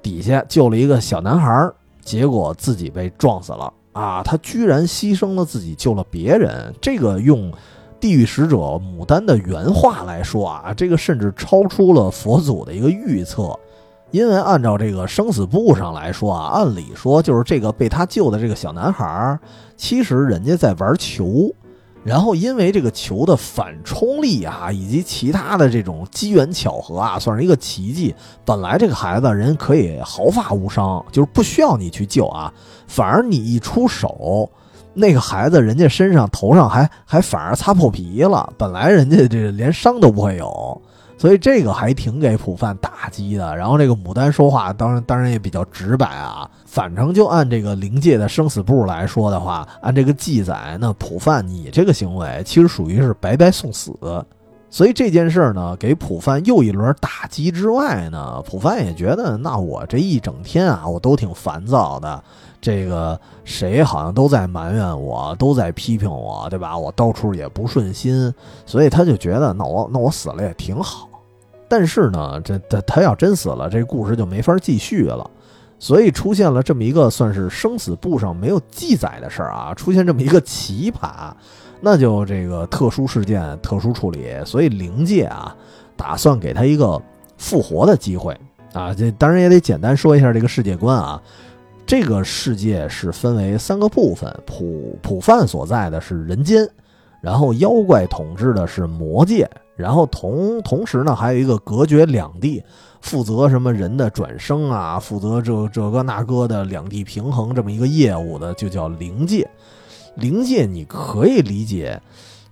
[0.01, 4.21] 底下救了一个小男孩，结果自己被撞死了啊！
[4.21, 7.49] 他居然牺牲了自己救了别人，这个用
[8.01, 13.57] 地狱使者牡丹的原话来说啊，这个甚至超出了佛祖的一个预测，
[14.11, 19.37] 因为按照这个生死簿上来说啊，按理说就是这个被他救的这个小男孩，
[19.75, 21.51] 其实人家在玩球。
[22.03, 28.15] 然后，因为这个球的反冲力啊，以及其他的这种机缘巧合啊，算是一个奇迹。
[28.45, 32.53] 本来这个孩子人可以毫发无伤，就是不需要你去救啊，
[32.87, 34.49] 反而你一出手，
[34.93, 38.53] 那个孩子人家身上头上还还反而擦破皮了。
[38.57, 40.81] 本来人家这连伤都不会有。
[41.17, 43.55] 所以这个还挺给普范打击的。
[43.55, 46.49] 然后这个牡丹说话，当然当然也比较直白啊。
[46.65, 53.91] 反正就按这个灵界的生死簿来说的话，按这个记载，那普范你这个行为其实属于是白白送死。
[54.69, 62.21] 所以这件事儿呢，给普范又一轮打击之外呢，普范也觉得，那我这一整天啊，我都挺烦躁的。
[62.59, 66.77] 这个谁好像都在埋怨我，都在批评我，对吧？
[66.77, 68.33] 我到处也不顺心，
[68.65, 71.07] 所以他就觉得，那我那我死了也挺好。
[71.69, 75.29] 但是呢，这他他要真死了，这故事就没法继续了。
[75.79, 81.31] 所以出现了这么一个算是生死簿上没有记载的事儿啊，出现这么一个奇葩，
[81.79, 84.33] 那就这个特殊事件特殊处理。
[84.43, 85.55] 所以灵界啊，
[85.95, 86.99] 打算给他一个
[87.37, 88.35] 复活的机会
[88.73, 88.91] 啊。
[88.93, 91.21] 这当然也得简单说一下这个世界观啊。
[91.87, 96.69] 这个世界是分为三个部分，普普范所在的是人间，
[97.21, 99.49] 然后妖怪统治的是魔界。
[99.77, 102.61] 然后同同时呢，还有一个隔绝两地，
[102.99, 109.49] 负责什么人的转生啊，负责这这个那个的两地平衡这么一个业务的，就叫灵界。
[110.15, 112.01] 灵界你可以理解，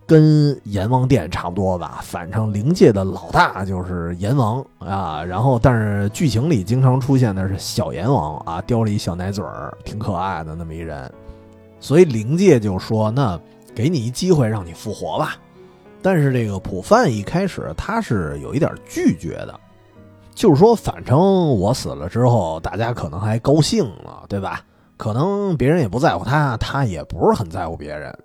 [0.07, 1.99] 跟阎王殿差不多吧。
[2.03, 5.23] 反正灵界的老大就是阎王啊。
[5.23, 11.11] 然后，但是剧情里经常出现的是小阎王啊，叼了一小奶嘴儿，挺可爱的那么一人。
[11.79, 13.39] 所以灵界就说：“那
[13.75, 15.35] 给你一机会，让你复活吧。”
[16.01, 19.59] 但是这个普范一开始他是有一点拒绝的，
[20.33, 24.61] 就是说，反正我死了之后，大家可能还高兴了，对吧？
[24.97, 28.15] 可能别人也不在乎他，他也不是很在乎别人。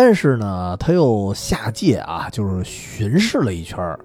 [0.00, 3.98] 但是呢，他又下界啊，就是巡视了一圈，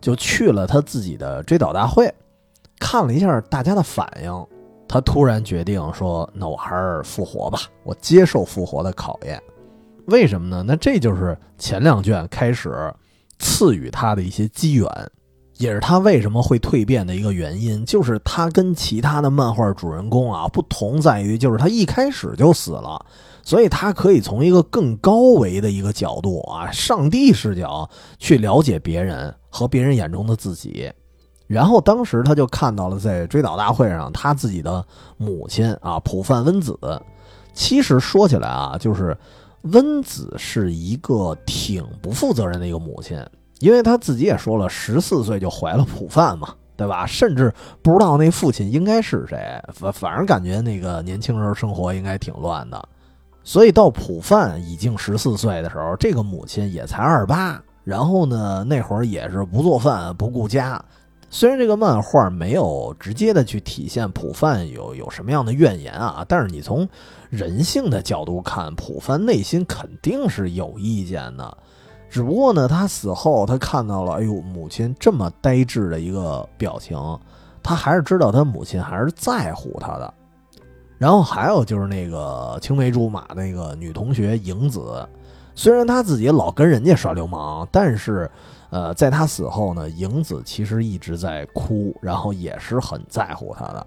[0.00, 2.08] 就去了他自己的追悼大会，
[2.78, 4.46] 看了一下大家的反应，
[4.86, 9.42] 他突然决定说：“那我还是复活吧，我接受复活的考验。”
[10.06, 10.62] 为什么呢？
[10.64, 12.94] 那这就是前两卷开始
[13.40, 14.88] 赐予他的一些机缘，
[15.56, 17.84] 也是他为什么会蜕变的一个原因。
[17.84, 23.04] 就是他跟其他的漫画主人公啊不同，在于就是他一开始就死了，
[23.50, 30.88] 所以他可以从一个更高维的一个角度啊，上帝视角去了解别人和别人眼中的自己。
[31.48, 34.86] 然后当时他就看到了在追悼大会上他自己的
[35.16, 36.78] 母亲啊，普范温子。
[37.52, 39.16] 其实说起来啊，就是。
[39.64, 43.22] 温子是一个挺不负责任的一个母亲，
[43.58, 47.04] 因为她自己也说了，十四岁就怀了普范嘛，对吧？
[47.04, 52.88] 甚至不知道那父亲应该是谁，反反正感觉那个年轻时候生活应该挺乱的。
[53.42, 60.82] 所以到普范已经十四岁的时候，这个母亲也才二八，然后呢，那会儿也是不做饭不顾家。
[61.32, 66.88] 虽然这个漫画没有直接的去体现普范有有什么样的怨言啊，但是你从
[67.28, 71.56] 人性的角度看，普范内心肯定是有意见的。
[72.10, 76.98] 只不过呢，他死后他看到了，哎呦，母亲这么呆滞的一个表情，
[77.62, 80.12] 他还是知道他母亲还是在乎他的。
[81.00, 85.08] 然后还有就是那个青梅竹马那个女同学影子，
[85.54, 88.30] 虽然她自己老跟人家耍流氓，但是。
[88.72, 93.84] 呃，在他死后呢，影子其实一直在哭，然后也是很在乎他的。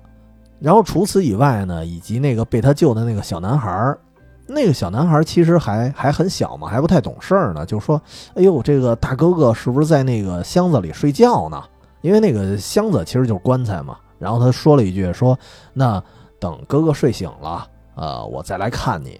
[0.59, 3.97] 然后除此以外呢，以及那个被他救的那个小男孩儿，
[4.45, 7.95] 那个小男孩儿其实还还很小嘛，还不太懂事儿呢，就说
[8.35, 11.63] ：“哎呦，这个大哥哥是不是在那个箱子里睡觉呢？
[12.01, 15.39] 因为那个箱子其实就是棺材嘛。”然后他说了一句：“说
[15.71, 16.03] 那
[16.43, 17.65] 等哥哥睡醒了，
[17.95, 19.17] 呃，我再来看你。”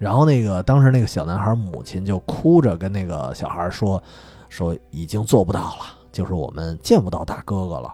[0.00, 4.02] 然后那个当时那个小男孩母亲就哭着跟那个小孩说
[4.48, 7.92] ：“说已经做不到了，就是我们见不到大哥哥了。”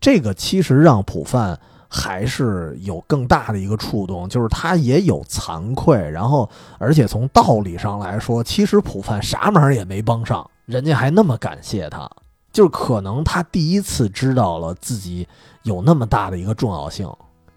[0.00, 6.48] 这个其实让普范还是有更大的一个触动，就是他也有惭愧，然后
[6.78, 12.10] 而且从道理上来说，其实普范啥忙也没帮上，人家还那么感谢他，
[12.52, 15.28] 就是可能他第一次知道了自己
[15.62, 17.10] 有那么大的一个重要性。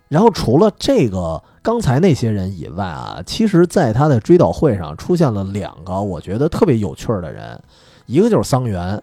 [0.10, 7.62] 然后除了这个刚才那些人以外啊，其实在他的追悼会上出现了两个我觉得特别有趣的人，
[8.08, 9.02] 一个就是桑原。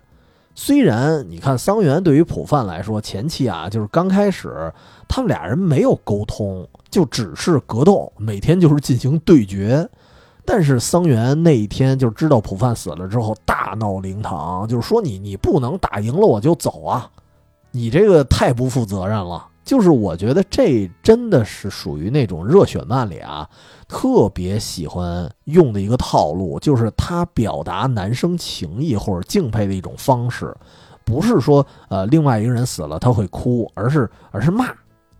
[0.57, 4.73] 虽然你看桑原对于普范来说，前期啊就是刚开始
[5.07, 9.89] 他们俩人没有沟通，就只是格斗，每天就是进行对决。
[10.45, 17.11] 但是桑原那一天就知道普范死了之后，大闹灵堂，就是说你你不能打赢了我就走啊，
[17.71, 19.47] 你这个太不负责任了。
[19.67, 23.47] 就是我觉得这真的是属于那种热血漫里啊，
[23.89, 30.57] 特别喜欢用的一个套路，就是他表达男生情谊或者敬佩的一种方式，
[31.05, 34.73] 不是说呃另外一个人死了他会哭，而是而是骂，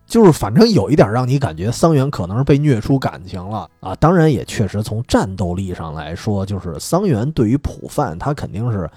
[0.05, 3.93] 就是反正有一点让你感觉桑原可能是被虐出感情了啊。
[3.95, 8.89] 当然也确实从战斗力上来说，就是桑原对于普范他肯定是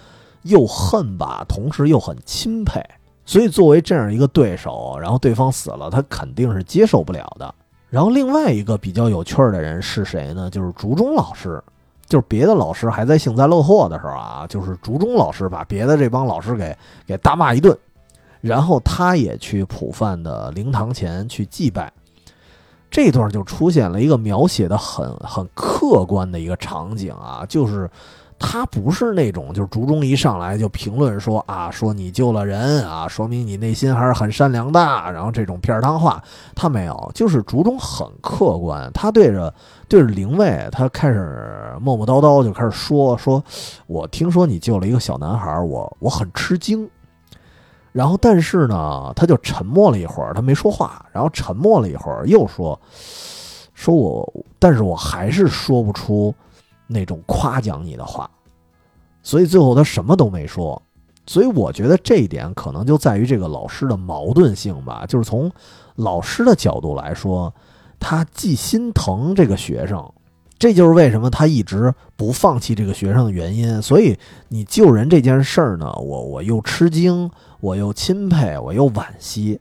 [0.42, 2.80] 又恨吧，同时又很钦佩。
[3.24, 7.54] 所以，作为这样一个对手，然后对方死了，他肯定是接受不了的。
[7.88, 10.50] 然后，另外一个比较有趣儿的人是谁呢？
[10.50, 11.62] 就是竹中老师。
[12.06, 17.78] 就是别的老师还在幸灾乐祸的时候啊，就是竹中老师把别的这帮老师给给大骂一顿，
[18.40, 21.92] 然后他也去普范的灵堂前去祭拜。
[22.90, 27.88] 这段就出现了一个描写的很很客观的一个场景啊，就是。
[28.42, 34.80] 他不是那种，就是竹中一上来就评论说啊，说你救了人啊，说明你内心还是很善良的。
[35.12, 36.20] 然后这种片儿汤话，
[36.54, 38.90] 他没有，就是竹中很客观。
[38.94, 39.54] 他对着
[39.88, 43.44] 对着灵位，他开始磨磨叨叨就开始说说，
[43.86, 46.88] 我听说你救了一个小男孩，我我很吃惊。
[47.92, 51.04] 然后但是呢，他就沉默了一会儿，他没说话。
[51.12, 52.80] 然后沉默了一会儿，又说
[53.74, 56.34] 说我，但是我还是说不出。
[56.92, 58.28] 那种夸奖你的话，
[59.22, 60.82] 所以最后他什么都没说。
[61.26, 65.04] 所以我觉得这一点可能就在于这个老师的矛盾性吧。
[65.06, 65.48] 就是从
[65.94, 67.54] 老师的角度来说，
[68.00, 70.12] 他既心疼这个学生，
[70.58, 73.80] 这就是为什么他一直不放弃这个学生的原因。
[73.80, 74.18] 所以
[74.48, 77.30] 你救人这件事儿呢，我我又吃惊，
[77.60, 79.60] 我又钦佩，我又惋惜。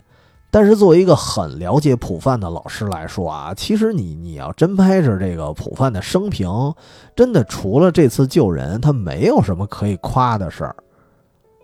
[0.52, 6.50] 但是作为一个很了解普范的老师来说啊，其实你你要真拍着这个普范的生平，
[7.16, 10.76] 真的除了这次救人，他没有什么可以夸的事儿。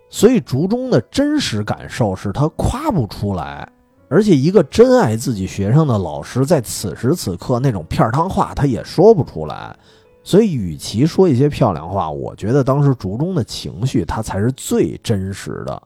[0.09, 3.67] 所以竹中的真实感受是他夸不出来，
[4.07, 9.75] 而且一个真爱自己学生的老师，在此时此刻那种片儿汤话他也说不出来。
[10.23, 15.81] 所以与其说一些漂亮话，我觉得当时竹中的情绪他才是最真实的。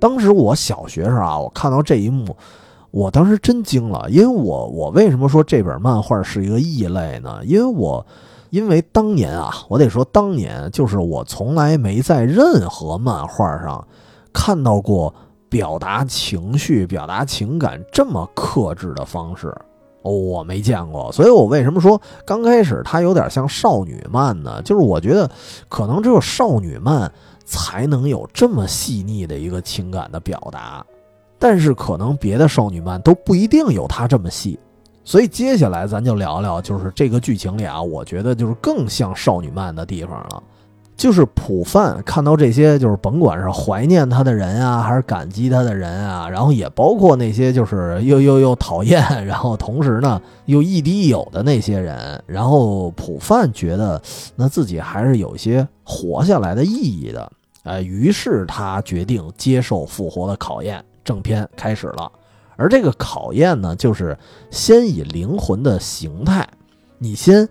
[0.00, 2.36] 当时我小学时候啊，我看到这一幕，
[2.90, 7.40] 我当时真惊了，因为我我为什么说这本漫画是一个异类呢？
[7.44, 8.06] 因为我
[8.50, 13.86] 因为当年啊，我得说当年就是我从来没在任何漫画上
[14.32, 15.12] 看到过
[15.48, 19.54] 表达情绪、表达情感这么克制的方式，
[20.02, 21.10] 我没见过。
[21.10, 24.62] 所以我为什么说刚开始它有点像少女漫呢？
[24.62, 25.28] 就是我觉得
[25.68, 27.12] 可能只有少女漫。
[27.50, 30.84] 才能有这么细腻的一个情感的表达，
[31.38, 34.58] 但是可能别的少女漫都不一定有它这么细，
[35.02, 40.42] 所以接下来咱就聊聊，就是这个剧情里啊，我觉得就是更像少女漫的地方了，
[40.94, 54.02] 就是普范看到这些，就是甭管是怀念他的人啊，还是感激他的人啊，然后也包括那些就是又又又讨厌，然后同时呢又亦敌亦友的那些人，然后普范觉得
[54.36, 57.32] 那自己还是有些活下来的意义的。
[57.68, 60.82] 呃，于是他决定接受复活的考验。
[61.04, 62.10] 正片开始了，
[62.56, 64.16] 而这个考验呢，就是
[64.50, 66.48] 先以灵魂的形态，
[66.98, 67.46] 你先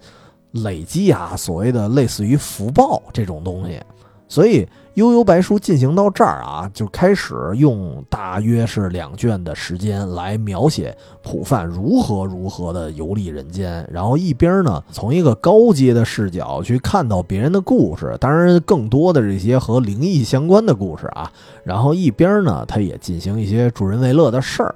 [0.52, 3.80] 累积啊，所谓的类似于福报这种东西，
[4.28, 4.68] 所以。
[4.98, 21.32] 悠悠白书进行到这儿啊，就开始用大约是两卷的时间来描写普范如何如何的游历人间，然后一边呢从一个高阶的视角去看到别人的故事，当然更多的这些和灵异相关的故事啊，
[21.64, 24.74] 然后一边呢他也进行一些助人为乐的事儿，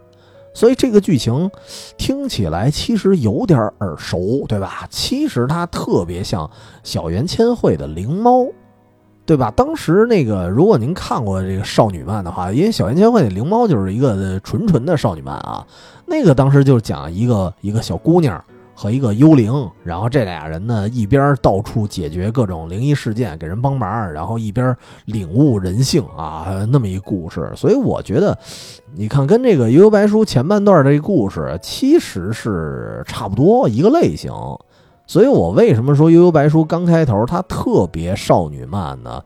[0.54, 1.50] 所以这个剧情
[1.98, 4.88] 听起来其实有点耳熟，对吧？
[4.92, 6.48] 其实它特别像
[6.84, 8.42] 小原千惠的《灵猫》，
[9.32, 9.50] 对吧？
[9.56, 15.66] 当时那个，如果您看过这个少女漫的话，因为小原千惠的《灵猫》就是一个纯纯的少女漫啊，
[16.06, 18.44] 那个当时就讲一个一个小姑娘。
[18.74, 19.54] 和一个幽灵，
[19.84, 24.76] 然后这俩人呢，一边到处解决各种灵异事件，给人帮忙，然后一边
[25.06, 27.52] 领悟人性啊，那么一故事。
[27.56, 28.36] 所以我觉得，
[28.96, 34.32] 你看跟这个《悠悠白书》前半段这故事其实是差不多一个类型。
[35.08, 39.22] 所以我为什么说《悠悠白书》刚开头它特别少女漫呢？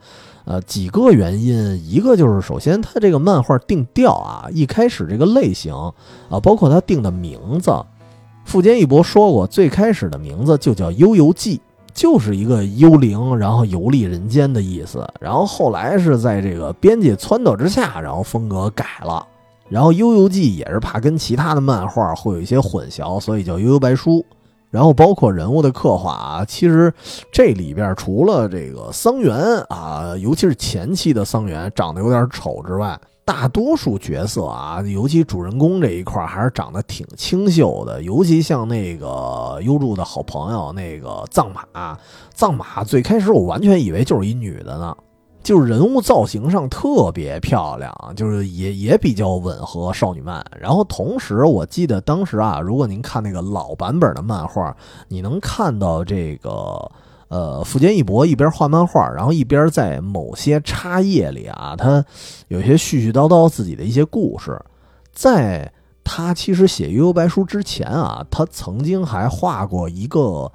[0.45, 5.73] 呃，几个原因，一个就是首先它这个漫画定调啊，一开始这个类型
[6.29, 7.71] 啊，包括它定的名字。
[8.43, 11.57] 富坚义博说过，最开始的名字就叫《悠游记》，
[11.95, 15.03] 就是一个幽灵，然后游历人间的意思。
[15.19, 19.25] 然后后来是在这个编辑撺掇之下，然后风格改了。
[19.67, 24.19] 然后《悠游记》也是怕跟其他的漫画会有一些混淆，所以叫《悠悠白书》。
[24.69, 26.93] 然后包括人物的刻画啊，其实
[27.31, 29.35] 这里边除了这个桑原
[29.69, 41.97] 啊，尤其是前期的桑原长得有点丑之外，大多数角色啊，尤其主人公这一块还是长得挺清秀的，尤其像那个优助的好朋友那个藏马，
[42.33, 44.95] 藏马最开始我完全以为就是一女的呢，
[45.45, 50.45] 就是人物造型上特别漂亮，就是也也比较吻合少女漫。
[50.59, 54.75] 然后同时我记得当时啊，如果您看那个老版本的漫画，
[55.07, 56.91] 你能看到这个。
[57.27, 62.05] 呃，富坚义博一边画漫画，然后一边在某些插页里啊，他
[62.49, 64.57] 有些絮絮叨叨自己的一些故事。
[65.11, 65.69] 在
[66.03, 70.49] 他其实写《悠悠白书》之前啊，他曾经还画过一个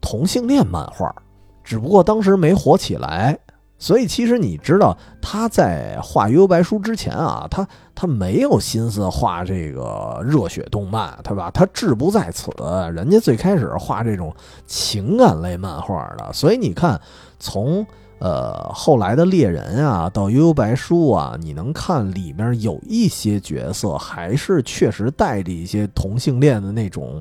[0.00, 1.14] 同性恋漫画，
[1.62, 3.38] 只不过当时没火起来。
[3.82, 11.50] 所以，其实你知道他在画《幽游白书》之前啊，他他没有心思画这个热血动漫，对吧？
[11.50, 12.52] 他志不在此，
[12.94, 14.34] 人家最开始画这种
[14.66, 16.30] 情感类漫画的。
[16.30, 17.00] 所以你看，
[17.38, 17.86] 从
[18.18, 27.18] 呃后来的猎人啊，到《悠悠白书》啊，你能看里面有一些角色还是确实带着一些同性恋的那种，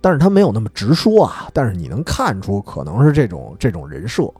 [0.00, 4.32] 但是他没有那么直说啊，但是你能看出可能是这种这种人设。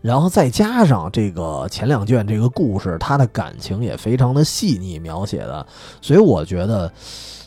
[0.00, 5.66] 然后再加上这个前两卷这个故事，他的感情也非常的细腻描写的，
[6.00, 6.90] 所以我觉得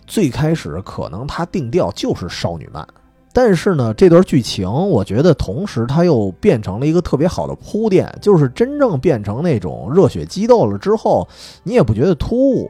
[0.05, 2.85] 最开始可能他定调就是少女漫，
[3.31, 11.25] 但是呢，这段剧情我觉得同时它又变成了一个特别好的铺垫，就是真正变成那种热血激斗了之后，
[11.63, 12.69] 你也不觉得突兀，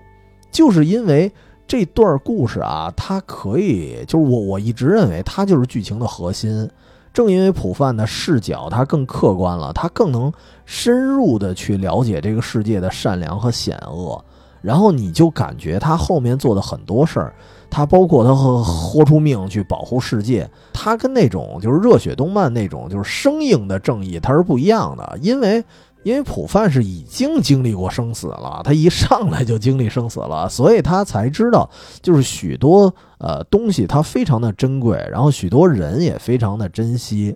[0.51, 1.31] 就是因为
[1.65, 6.69] 这段故事啊，它可以就是我我一直认为它就是剧情的核心。
[7.13, 10.31] 正因为普范的视角，他更客观了，他更能
[10.65, 14.23] 深入的去了解这个世界的善良和险恶，
[14.61, 17.33] 然后你就感觉他后面做的很多事儿，
[17.69, 25.63] 他包括他和豁出命去保护世界，他跟那种就是热血动漫那种就是生硬的正义，他是不一样的，因为。
[26.03, 31.69] 因为普范是已经经历过生死了，他一上来就经历生死了，所以他才知道，
[32.01, 37.35] 就是许多呃东西它非常的珍贵，然后许多人也非常的珍惜，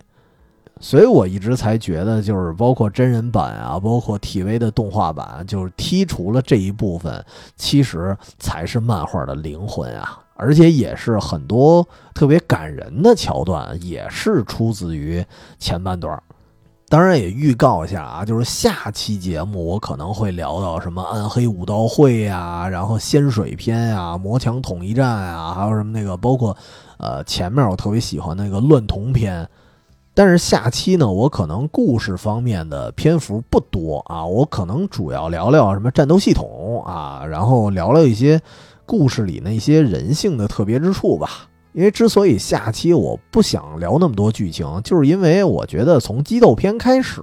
[0.80, 7.24] 所以我一直才觉得，就是包括真人版啊，包括 TV 的动画版，就是剔除了这一部分，
[7.56, 15.24] 其实才是漫画的灵魂啊，而且也是很多特别感人的桥段，也是出自于
[15.58, 16.20] 前半段。
[16.88, 26.56] 当然也预告一下啊，就是下期节目我可能会聊到什么暗黑武道会呀，然后仙水篇呀，魔墙统一战啊，还有什么那个包括，
[26.98, 29.48] 呃，前面我特别喜欢那个乱童篇。
[30.14, 38.40] 但是下期呢，我可能故事方面的篇幅不多啊，我可能主要聊聊什么战斗系统啊，然后聊聊一些
[38.86, 41.48] 故事里那些人性的特别之处吧。
[41.76, 47.22] 因为之所以下期我不想聊那么多剧情，就是因为我觉得从激斗篇开始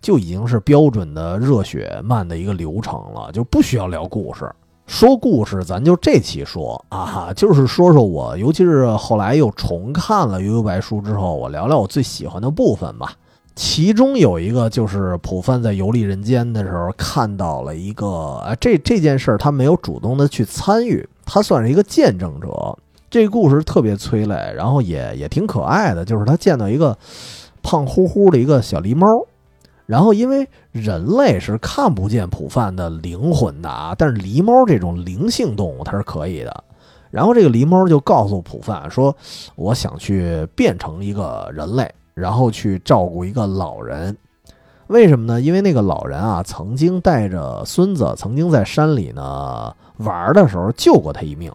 [0.00, 4.48] 就已经是标准的热血漫的一个流程了，就不需要聊故事。
[4.86, 13.12] 说故事，咱就这期说啊，就是说说我，尤其是后来又重看了《悠悠白书》之后，我聊聊我最喜欢的部分吧。
[13.56, 22.78] 其中有一个就是普范在游历人间的时候看到了一个，呃，这这件事儿他没有主动的去参与，他算是一个见证者。
[23.12, 26.02] 这故事特别催泪，然后也也挺可爱的。
[26.02, 26.96] 就是他见到一个
[27.62, 29.06] 胖乎乎的一个小狸猫，
[29.84, 36.64] 然后因为人类是看不见普范的灵魂的啊，但是狸猫这种灵性动物它是可以的。
[37.10, 39.14] 然后这个狸猫就告诉普范说
[39.56, 44.16] ：“我想去变成一个人类，然后去照顾一个老人。
[44.86, 45.38] 为什么呢？
[45.38, 51.52] 因为那个老人啊，曾经带着孙子，曾经在山里呢玩的时候救过他一命。”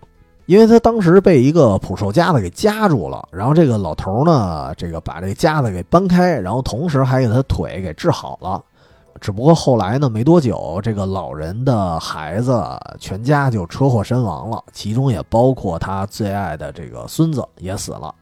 [0.48, 8.64] 因为他当时被一个捕兽夹子给夹住了，然后这个老头呢，这个把这个夹子给搬开，然后同时还给他腿给治好了。
[9.20, 12.64] 只不过后来呢，没多久，这个老人的孩子
[12.98, 18.16] 全家就车祸身亡了，其中也包括他最爱的这个孙子也死了。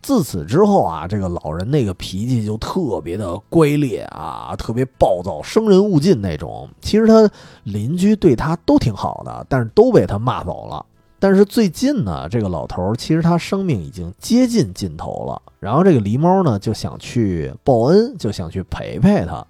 [0.00, 6.66] 自此之后啊，这个老人那个脾气就特别的乖戾啊，特别暴躁，生人勿近那种。
[6.80, 7.28] 其实他
[7.64, 10.82] 邻居对他都挺好的，但是都被他骂走了。
[11.18, 15.40] 但是最近呢，这个老头其实他生命已经接近尽头了。
[15.58, 19.44] 然后这个狸猫呢就想去报恩，就想去陪陪他。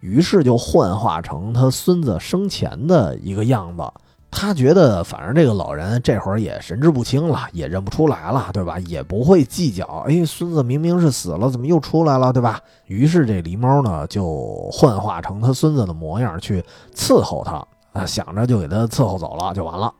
[0.00, 3.82] 于是就幻化成他孙子生前的一个样子。
[4.30, 8.78] 他觉得反正这个老人这会儿也神志不清了，也认不出来了，对吧？
[8.80, 10.04] 也不会计较。
[10.06, 12.60] 哎，孙子明明是死了，怎么又出来了，对吧？
[12.86, 16.62] 于是这狸猫呢就幻化成他孙子的模样去
[16.94, 17.66] 伺候他
[17.98, 19.90] 啊，想着就给他伺候走了就完了。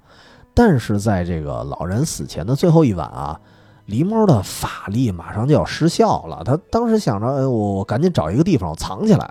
[0.57, 3.39] 但是在这个老人死前的最后一晚啊，
[3.87, 6.43] 狸猫的法力马上就要失效了。
[6.43, 9.31] 他当时想着，哎，我我赶紧找一个地方我藏起来。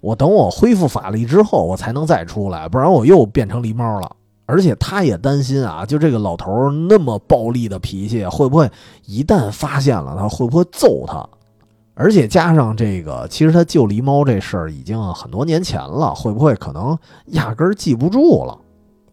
[0.00, 4.16] 我等我恢复法力之后，我才能再出来，不然我又变成狸猫了。
[4.46, 8.68] 而且他也担心啊，就这个老头那么暴力的脾气，会不会
[9.06, 11.24] 一旦发现了，他会不会揍他？
[11.94, 18.58] 而且加上这个，其实他救狸猫这事儿已经很多年前了，会不会可能压根儿记不住了？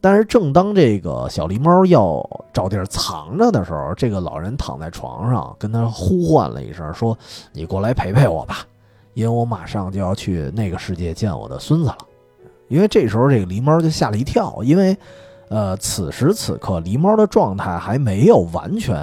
[0.02, 7.18] 但是正当这个小狸猫要找地儿藏着的时候，这个老人躺在床上跟他呼唤了一声，说
[7.54, 8.66] ：“你过来陪陪我吧。”
[9.14, 11.98] 因为我马上就要去那个世界见我的孙子了，
[12.70, 14.98] 因为这时候这个狸猫就吓了一跳，因为，
[15.50, 18.98] 呃，此时此刻狸猫的状态还没有完全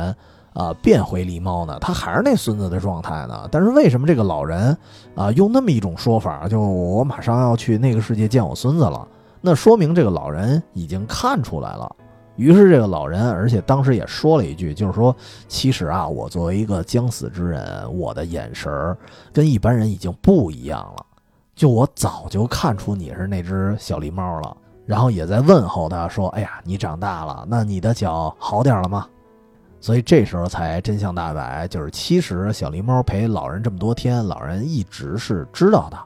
[0.54, 3.46] 啊变回狸猫呢，它还是那孙子的状态呢。
[3.52, 4.74] 但是为什么这个老人
[5.14, 9.06] 啊用那么一种说法，就我马上要去那个世界见我孙子了，
[9.40, 11.90] 那说明这个老人已经看出来了。
[12.36, 15.14] 于是这个老人，而且当时也说了一句，就是说，
[15.48, 18.96] 其实啊，我作为一个将死之人，我的眼神儿
[19.32, 21.04] 跟一般人已经不一样了。
[21.56, 29.04] 就我早就看出你是那只小狸猫了，然后也在问候他说：“哎呀，你长大了，那你的脚好点了吗？”
[29.80, 35.98] 所以这时候才真相大白，就是其实小狸猫陪老人这么多天，老人一直是知道的。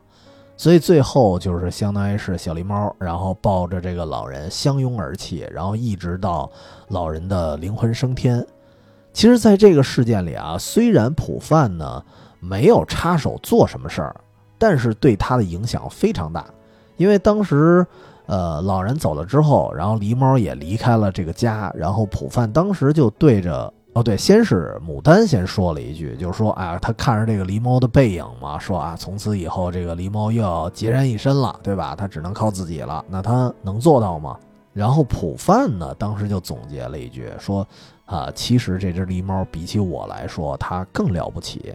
[0.62, 6.48] 所以最后就是相当于是小狸猫，然后抱着这个老人相拥而泣，然后一直到
[6.86, 8.46] 老人的灵魂升天。
[9.12, 12.04] 其实，在这个事件里啊，虽然普范呢
[12.38, 14.14] 没有插手做什么事儿，
[14.56, 16.46] 但是对他的影响非常大。
[16.96, 17.84] 因为当时，
[18.26, 23.74] 呃，老人走了之后，然后狸猫也离开了这个家，然后普范当时就对着。
[23.94, 31.94] 哦，对，先是牡丹先说了一句，就是说，哎呀，他看着这个狸猫的背影嘛，说啊，从此以后这个狸猫又要孑然一身了，对吧？
[31.94, 33.04] 他只能靠自己了。
[33.06, 34.38] 那他能做到吗？
[34.72, 37.66] 然后普范呢，当时就总结了一句，说
[38.06, 41.74] 啊，其实这只狸猫比起我来说，它更了不起。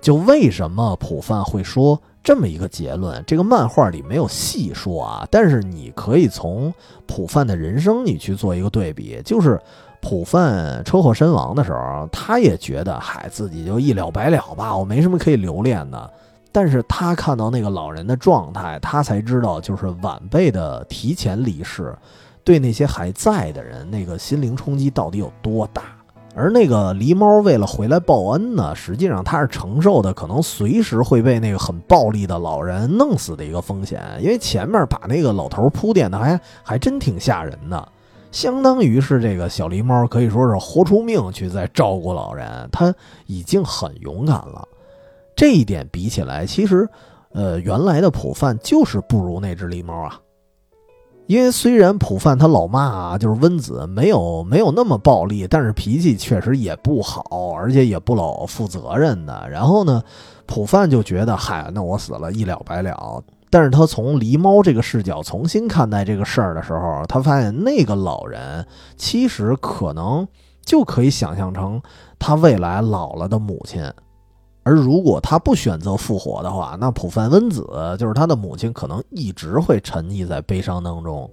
[0.00, 3.22] 就为什么普范会说这么一个结论？
[3.24, 6.74] 这个漫画里没有细说啊，但是你可以从
[7.06, 9.56] 普范的人生你去做一个对比，就是。
[10.02, 16.10] 普范车祸身亡的时候，他也觉得，嗨，自己就一了百了吧，我没什么可以留恋的。
[16.50, 21.96] 但是他看到那个老人的状态，他才知道，就是晚辈的提前离世，
[22.44, 25.82] 对那些还在的人，那个心灵冲击到底有多大。
[26.34, 37.88] 而那个狸猫为了回来报恩呢，实际上他是承受的可能随时会被那个很暴力的老人弄死的一个风险，因为前面把那个老头铺垫的还还真挺吓人的。
[38.32, 42.92] 相当于是这个小狸猫可以说是豁出命去在照顾老人，他
[43.26, 44.66] 已经很勇敢了。
[45.36, 46.88] 这一点比起来，其实，
[47.32, 50.18] 呃，原来的普范就是不如那只狸猫啊。
[51.26, 59.48] 因为虽然普范他老妈啊，就是温子，没有没有那么暴力，但是脾气确实也不好，而且也不老负责任的。
[59.48, 60.02] 然后呢，
[60.46, 63.22] 普范就觉得，嗨，那我死了，一了百了。
[63.52, 70.26] 但是他从狸猫这个视角重新看待这个事儿的时候，他发现那个老人其实可能
[70.64, 71.82] 就可以想象成
[72.18, 73.84] 他未来老了的母亲，
[74.62, 77.66] 而如果他不选择复活的话，那普范温子
[77.98, 81.30] 就是他的母亲，可能一直会沉溺在悲伤当中。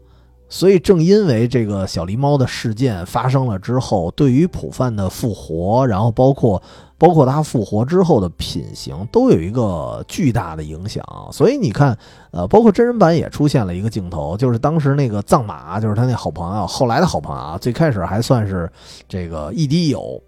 [0.50, 6.62] 所以正因为这个小狸猫的事件发生了之后，对于普范的复活，然后包括。
[7.00, 11.98] 包括他复活之后的品行都有一个巨大的影响，所以你看，
[12.32, 18.70] 呃，包括真人版也出现了一个镜头，就是当时那个藏马，就是他那好朋友，后来的好朋友啊，最开始还算是
[19.08, 20.22] 这个一滴友，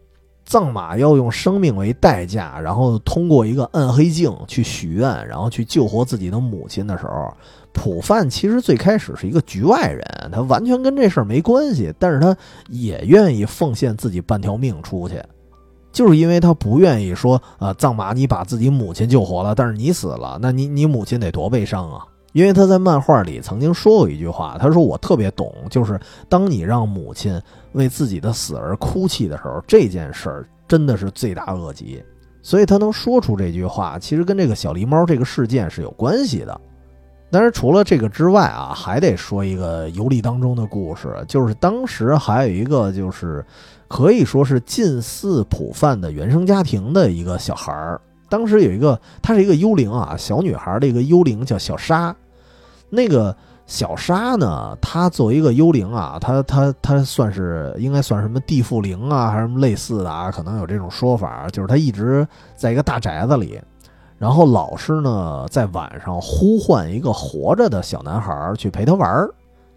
[0.46, 7.34] 藏马要用生命为代价，然后通过一个暗黑镜去许愿，然后去救活自己的母亲的时候，
[7.74, 12.36] 普范其实最开始是一个局外人，他完全跟这事儿没关系，但是他
[12.70, 15.22] 也愿意奉献自己半条命出去。
[15.92, 22.06] 就是因为他不愿意说，呃，藏马你把自己母亲救活了，但是你死了，那你你母亲得多悲伤啊！
[22.32, 26.00] 因为他在漫画里曾经说过一句话，他说我特别懂，就是
[26.30, 27.38] 当你让母亲
[27.74, 32.02] 为自己的死而哭泣的时候，这件事儿真的是罪大恶极。
[32.42, 36.62] 所以他能说出这句话，其实跟这个小狸猫这个事件是有关系的。
[37.32, 43.44] 但是除了这个之外啊，还得说一个游历当中的故事，就是当时还有一个就是。
[43.94, 48.00] 可以说是近似普范的原生家庭的一个小孩儿。
[48.30, 52.16] 当时有一个，她是一个幽灵啊，小女孩的一个幽灵叫小沙。
[52.90, 53.36] 那个
[53.68, 60.32] 小沙呢，她作为一个幽灵啊，她她她算是应该算什么地缚灵啊，还是什么类似的啊？
[60.32, 62.26] 可能有这种说法，就是她一直
[62.56, 63.60] 在一个大宅子里，
[64.22, 69.34] 然后老师呢在晚上呼唤一个活着的小男孩去陪他玩儿。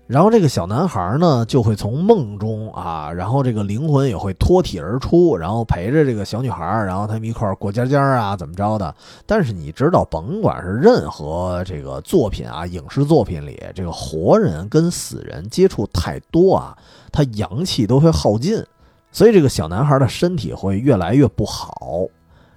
[0.06, 8.94] 然后这个小男孩呢，就会从梦中啊，然后这个灵魂也会脱体而出，然后陪着这个小女孩，然后他们一块儿过家家啊，怎么着的？
[9.24, 16.76] 但是你知道，甭管是任何这个作品啊，影视作品里，这个活人跟死人接触太多啊，
[17.10, 18.62] 他阳气都会耗尽，
[19.10, 22.06] 所以这个小男孩的身体会越来越不好。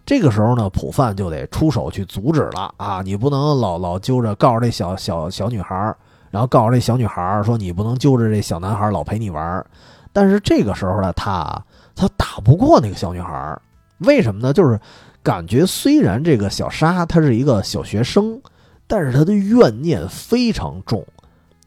[0.08, 5.96] 这个时候呢，普范就得出手去阻止了啊，你不能老老揪着告诉这小小小女孩。
[6.30, 9.66] 然后告诉这小女孩说：“你不能揪着这小男孩老陪你玩。”
[10.12, 11.64] 但是这个时候呢，他
[11.96, 13.58] 他打不过那个小女孩，
[14.00, 14.52] 为什么呢？
[14.52, 14.78] 就是
[15.24, 18.42] 感觉虽然这个小沙她是一个小学生，
[18.88, 21.06] 但是她的怨念非常重。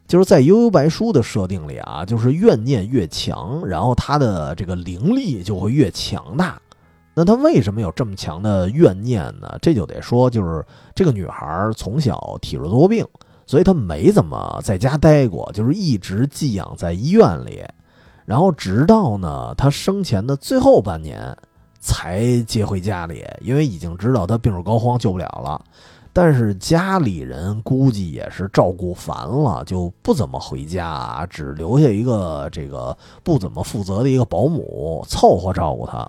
[0.07, 6.61] 就是在悠悠白书的设定里啊，就是怨念越强，然后她的这个灵力就会越强大。
[7.15, 9.59] 那她为什么有这么强的怨念呢？
[9.63, 13.07] 这就得说，就是这个女孩从小体弱多病。
[13.47, 17.65] 所以他没怎么在家待过，就是一直寄养在医院里，
[18.25, 21.37] 然后直到呢她生前的最后半年
[21.81, 25.61] 才接回家里，因为已经知道她病入膏肓救不了了。
[26.13, 36.09] 但是家里人估计也是照顾烦了，就不怎么回家，只留下一个这个不怎么负责的一个保姆凑合照顾她。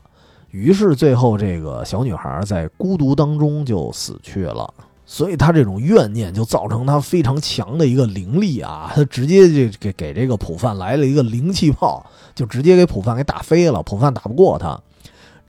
[0.52, 4.74] 于是最后这个小女孩在孤独当中就死去了。
[5.04, 13.84] 所以他这种怨念就造成他非常强的一个灵力啊，他 直接就给给这个普范来了一个灵气炮，就直接给普范给打飞了。
[13.84, 14.80] 普范打不过他，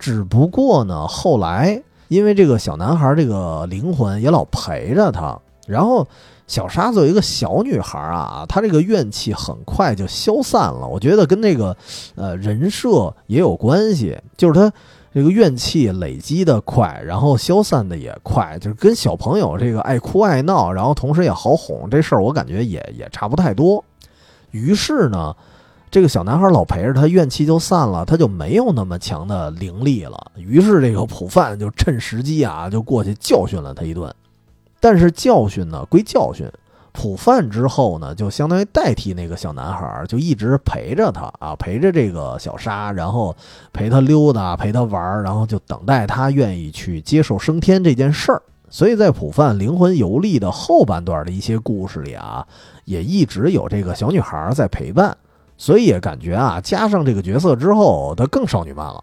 [0.01, 5.39] 只不过呢，后来因为这个小男孩这个灵魂也老陪着他，
[5.69, 6.09] 然后
[6.53, 10.87] 小沙作为一个小女孩啊，她这个怨气很快就消散了。
[10.87, 11.75] 我觉得跟那个
[12.15, 14.71] 呃人设也有关系，就是她。
[15.15, 23.85] 这个怨气累积的快，然后消散的也快，就是跟小朋友这个爱哭爱闹，然后同时也好哄这事儿，我感觉也也差不太多。
[24.53, 25.37] 于是呢，
[25.91, 30.33] 这个小男孩老陪着他，怨气就散了，他就没有那么强的灵力了。
[30.37, 34.11] 于是这个普范就趁时机啊，就过去教训了他一顿。
[34.83, 36.47] 但是教训呢归教训。
[36.95, 43.35] 普饭之后呢，就相当于代替那个小男孩，就一直陪着他啊，陪着这个小沙，然后
[43.73, 48.43] 陪他溜达，陪他玩，然后就等待他愿意去接受升天这件事儿。
[48.69, 52.47] 所以在普范灵魂游历的后半段的一些故事里啊，
[52.85, 55.17] 也一直有这个小女孩在陪伴，
[55.57, 59.03] 所以也感觉啊，加上这个角色之后，她更少女漫了。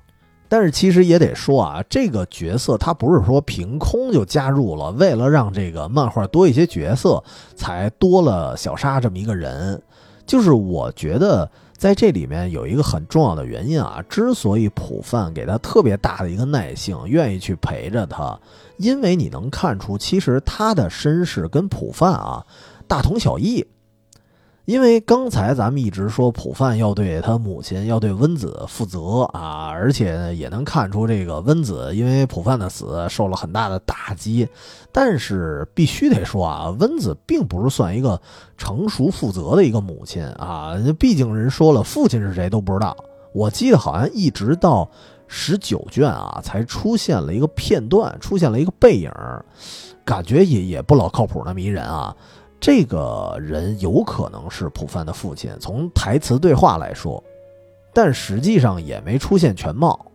[0.49, 7.23] 但是其实也得说啊，这个角色他不是说凭空就加入了，为了让这个漫画多一些角色，
[7.55, 9.81] 才多了小沙这么一个人。
[10.25, 18.39] 就是我觉得在这里面有一个很重要的原因啊，之所以普范给他特别大的一个耐性，愿意去陪着他，
[18.77, 22.45] 因为你能看出，其实他的身世跟普范啊
[22.87, 23.65] 大同小异。
[24.69, 34.47] 因为刚才咱们一直说普范要对他母亲要对温子负责啊，而且也能看出这个温子因为普范的死受了很大的打击，
[34.91, 38.21] 但是必须得说啊，温子并不是算一个
[38.59, 42.95] 成熟负责的一个母亲啊，毕竟人说了父亲是谁都不知道。
[43.33, 44.87] 我记得好像一直到
[45.27, 49.11] 十九卷啊，才出现了一个片段，出现了一个背影，
[50.05, 52.15] 感觉也也不老靠谱那么一人啊。
[52.59, 57.23] 这个人有可能是普范的父亲，从台词对话来说，
[57.93, 60.05] 但实际上也没出现全貌，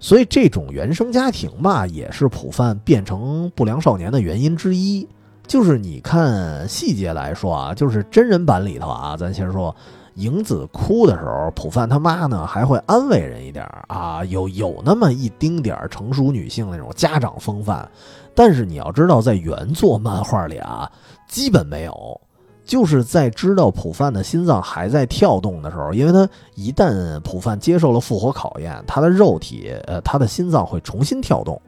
[0.00, 5.08] 所以这种原生家庭吧，也是普范变成不良少年的原因之一。
[5.46, 9.74] 就是你看细节来说啊，就是真人版里头啊，咱先说
[10.16, 17.88] 影子哭的时候，普范他妈呢还会安慰人一点啊，有有那么一丁点儿成熟女性那种家长风范。
[18.34, 20.90] 但是你要知道，在原作漫画里啊，
[21.28, 22.20] 基本没有。
[22.64, 31.58] 就是在知道普范的心脏还在跳动的时候，因为他一旦普范接受了复活考验，他的肉体，呃，他的心脏会重新跳动。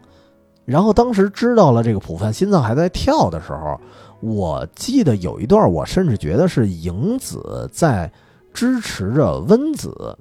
[0.66, 3.80] 然后当时知道了这个普范心脏还在跳的时候，
[4.20, 8.12] 我记得有一段，我甚至觉得是影子在
[8.52, 10.18] 支持着温子，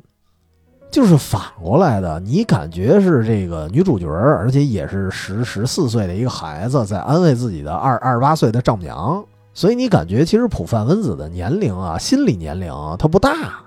[0.92, 2.20] 就是反过来的。
[2.20, 9.24] 你感觉是这个女主角，而且也是十十四岁的一个孩子，在安慰自己的二二十八岁的丈母娘。
[9.54, 13.62] 所以你感觉其实普范温子的年龄啊，心理年龄啊他不大，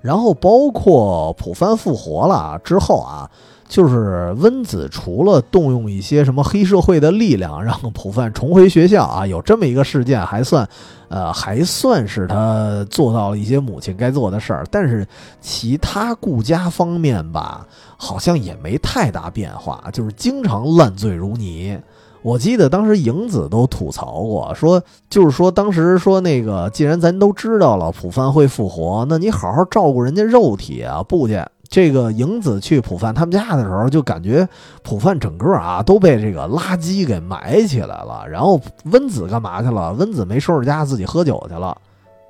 [0.00, 3.30] 然后包括普范复活了之后啊，
[3.68, 10.68] 就是温子除了动用一些什么黑社会的力量让普范重回学校啊，有这么一个事件还算，
[11.08, 15.06] 呃，还算是他做到了一些母亲该做的事儿，但是
[15.40, 21.78] 其他顾家方面吧，好像也没太大变化，就是经常烂醉如泥。
[22.22, 31.42] 我记得当时影子都吐槽过，说就是说当时说那个，既然咱都知道了普范会复活，那你好好照顾人家肉体啊，不去。
[31.68, 34.48] 这个影子去普范他们家的时候，就感觉
[34.82, 38.24] 普范整个啊都被这个垃圾给埋起来了。
[38.28, 39.92] 然后温子干嘛去了？
[39.94, 41.76] 温子没收拾家，自己喝酒去了。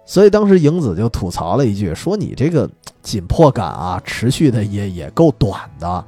[0.06, 2.68] 所以当时影子就吐槽了一句，说你这个
[3.02, 6.04] 紧迫感啊，持续的也也够短的。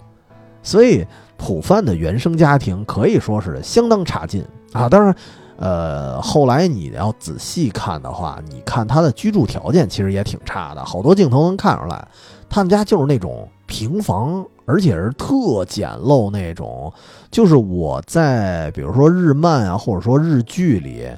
[0.62, 1.06] 所以。
[1.38, 4.88] 普范的原生家庭可以说是相当差劲啊！
[4.88, 5.14] 当然，
[5.58, 12.08] 呃，后来你要仔细看的话，你看他的居住条件其实也挺差的，好多镜头能看出来，
[12.48, 16.92] 他们家就是那种平房，而且是特简陋那种。
[17.30, 21.08] 就是我在比如说日漫啊，或者说日剧里，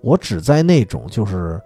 [0.00, 1.60] 我只在那种就是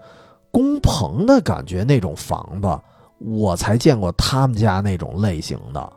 [0.50, 2.78] 工棚的感觉那种房子，
[3.18, 5.92] 我才见过他们家那种类型的。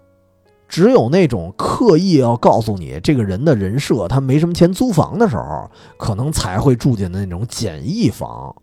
[0.67, 8.53] 只有那种刻意要告诉你这个人的人设，他没什么钱租房的时候，可能才会住进那种简易房。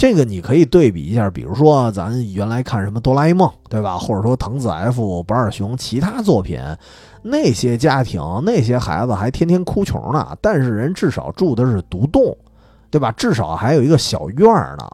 [0.00, 3.98] 这个你可以对比一下，比如说咱原来看什么哆啦 A 梦，对吧？
[3.98, 6.58] 或者说藤子 F 不二雄其他作品，
[7.20, 12.34] 那些家庭那些孩子还天天哭穷呢，但是人至少住的是独栋，
[12.90, 13.12] 对吧？
[13.12, 14.88] 至少还有一个小院儿呢。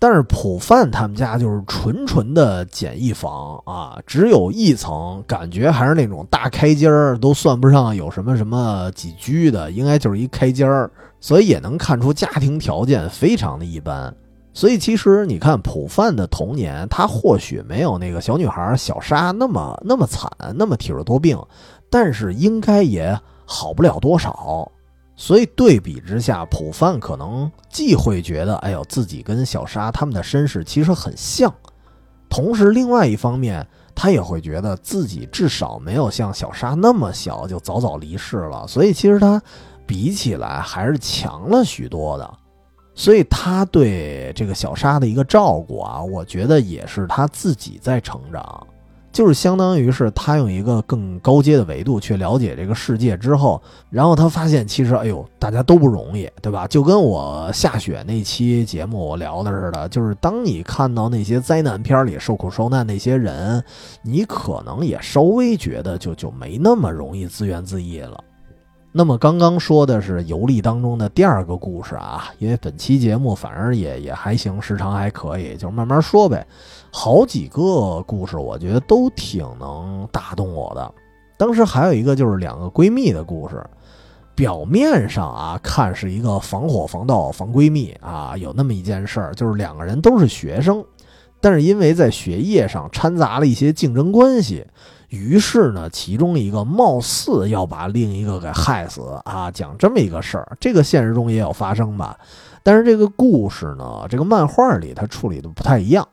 [0.00, 10.90] 但是普范他们家就是纯纯的简易房啊，只有一层，感觉还是那种大开间儿，都算不上有什么什么几居的，应该就是一开间儿，
[11.20, 14.12] 所以也能看出家庭条件非常的一般。
[14.52, 21.38] 所以其实你看普范的童年，他或许没有那个小女孩小沙那么那么惨，那么体弱多病，
[21.88, 24.70] 但是应该也好不了多少。
[25.14, 31.52] 所以对比之下，普范可能既会觉得，哎呦，自己跟小沙他们的身世其实很像，
[32.28, 38.66] 同时另外一方面，他也会觉得自己至少没有像小沙那么小就早早离世了。
[38.66, 39.40] 所以其实他
[39.86, 42.34] 比起来还是强了许多的。
[42.94, 48.66] 所以他对这个小沙的一个照顾啊，我觉得也是他自己在成长。
[49.12, 53.60] 就是相当于是他用一个更高阶的维度去了解这个世界之后，
[53.90, 56.64] 然后他发现其实哎呦大家都不容易，对吧？
[56.68, 63.60] 就跟我下雪那期节目我聊的似的，就是当你看到那些灾难片里受苦受难那些人，
[64.02, 68.22] 你可能也稍微觉得就就没那么容易自怨自艾了。
[68.92, 76.44] 那么刚刚说的是游历当中的第二个故事啊，因为本期节目反正也也还行，时长还可以，就慢慢说呗。
[76.90, 80.92] 好几个故事，我觉得都挺能打动我的。
[81.36, 83.64] 当时还有一个就是两个闺蜜的故事，
[84.34, 90.84] 表面上啊看是一个防火防盗防闺蜜啊，有那么一件事儿，就是两个人都是学生，
[91.40, 94.66] 但是因为在学业上掺杂了一些竞争关系。
[95.10, 102.16] 于是呢，其中一个貌似要把另一个给害死啊，讲这么一个事儿，这个现实中也有发生吧？
[102.62, 106.06] 但是这个故事呢，这个漫画里它处理的不太一样，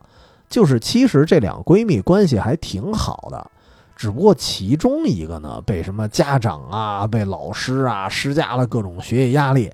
[0.48, 3.50] 就是其实这两个闺蜜关系还挺好的，
[3.94, 9.70] 只不过其中一个呢，被什么家长啊、被老师啊施加了各种学业压力，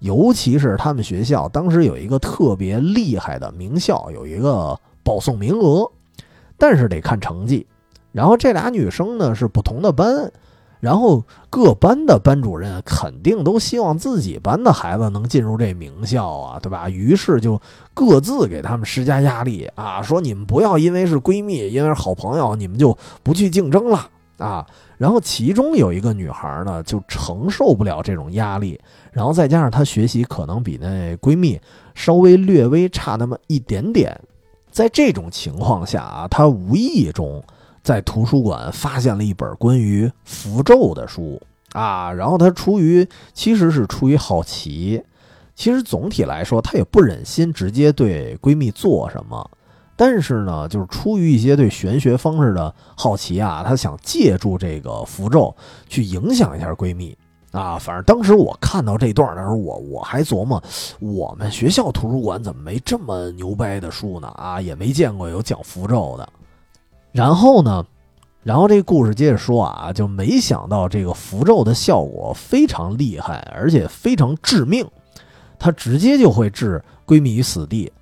[0.00, 5.88] 尤其是他们学校当时有一个特别厉害的名校，有一个保送名额，
[6.58, 7.64] 但是得看成绩。
[8.14, 10.30] 然后这俩女生呢是不同的班，
[10.78, 16.88] 然后各班的班主任肯定都希望自己班的孩子能进入这名校啊，对吧？
[16.88, 17.60] 于是就
[17.92, 24.08] 各自给他们施加压力啊，说你们不要因为是闺蜜，因为是好朋友，你们就不去竞争了
[24.38, 24.64] 啊。
[24.96, 31.60] 然后其中有一个女孩呢，就承受不了这种压力，然后再加上她学习可能比那闺蜜
[31.96, 34.16] 稍微略微差那么一点点。
[34.70, 37.42] 在这种情况下啊，她无意中
[37.84, 41.40] 在图书馆发现了一本关于符咒的书
[41.74, 45.02] 啊，然后他出于其实是出于好奇，
[45.54, 49.50] 其实总体来说他也不忍心直接对闺蜜做什么，
[49.96, 55.54] 但是呢，就是出于一些对玄学方式的好奇啊，他想借助这个符咒
[55.86, 57.14] 去影响一下闺蜜。
[57.52, 60.60] 啊，反正当时我看到这段的时候，我我还琢磨，
[60.98, 64.26] 我们学校图书馆怎么没这么牛掰的书呢？
[64.28, 66.28] 啊，也没见过有讲符咒的。
[67.14, 67.86] 然后呢，
[68.42, 74.84] 然后这个故事接着说啊，就没想到这个符咒的效果非常厉害，而且非常致命，
[75.56, 77.92] 它直接就会置闺蜜于死地，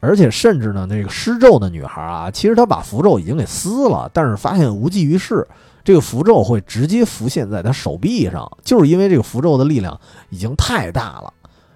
[0.00, 5.46] 而且甚至呢，那个施咒的女孩啊，其实她把符咒已经给撕了，但是发现无济于事。
[5.84, 9.96] 这个符咒会直接浮现在他手臂上，就是因为这个符咒的力量
[10.30, 11.32] 已经太大了。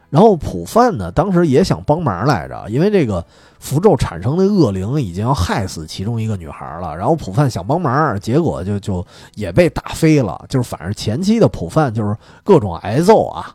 [0.08, 3.24] 然后普范呢，当时也想帮忙来着，因为这个
[3.60, 6.96] 符咒产生的恶灵已经要害死其中一个女孩了。
[6.96, 9.06] 然后普范想帮忙，结果就就
[9.36, 10.44] 也被打飞了。
[10.48, 13.54] 就是反正前期的普范就是各种挨揍啊。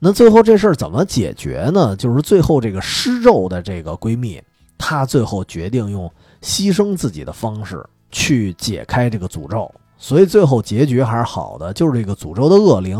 [0.00, 1.94] 那最后这事儿怎么解决呢？
[1.94, 4.42] 就是最后这个施咒的这个闺蜜，
[4.76, 9.72] 她最后决定用牺牲自己的方式去解开这个诅咒。
[9.98, 12.98] 所以最后结局还是好的，就是这个诅咒的恶灵，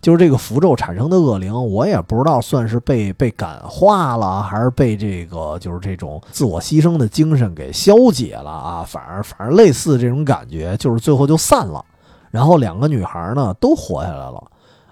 [0.00, 8.84] 就是这个符咒产生的恶灵，我也不知道算是被被感化了，还是被这个就是这种自我牺牲的精神给消解了啊。
[8.86, 11.84] 反正反正类似这种感觉，就是最后就散了，
[12.30, 14.42] 然后两个女孩呢都活下来了，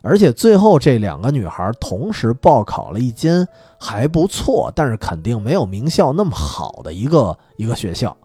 [0.02, 3.46] 而且最后这两个女孩同时报考了一间
[3.78, 8.16] 还不错，但是肯定没有名校那么好的一个一个学校，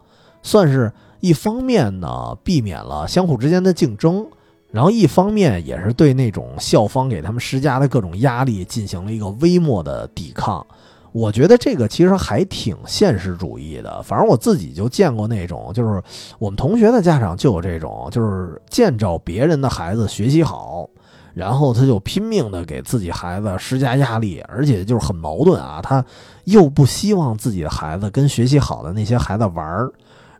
[0.41, 0.91] 算是。
[1.23, 4.27] 一方面呢，避免了相互之间的竞争，
[4.73, 10.65] 然后一方面也是对那种校方给他们施加的各种压力进行了一个微末的抵抗。
[11.11, 14.01] 我觉得这个其实还挺现实主义的。
[14.01, 16.01] 反正我自己就见过那种，就是
[16.39, 20.89] 我们同学的家长就有这种，就是见着别人的孩子学习好，
[21.35, 26.03] 然后他就拼命的给自己孩子施加压力，而且就是很矛盾啊，他
[26.45, 29.91] 又不希望自己的孩子跟学习好的那些孩子玩儿。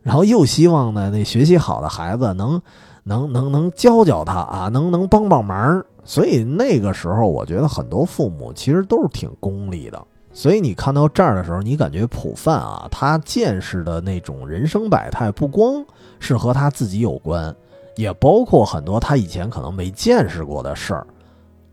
[0.02, 2.60] 然后又希望呢，那学习好的孩子能，
[3.04, 5.84] 能能能教教他啊，能能帮帮忙。
[6.04, 10.02] 所以那个时候，我觉得很多父母其实都是挺功利的。
[10.32, 15.84] 所以你看到这儿的时候，你感觉普范啊，他见识的那种人生百态，不光
[16.18, 17.54] 是和他自己有关，
[17.94, 21.06] 也包括很多他以前可能没见识过的事儿。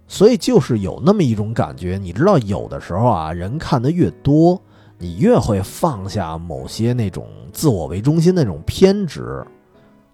[0.08, 4.62] 所以就是有那么一种感觉，你知道，有的时候啊，人看的越多。
[4.98, 9.44] 你越会放下某些那种自我为中心那种偏执。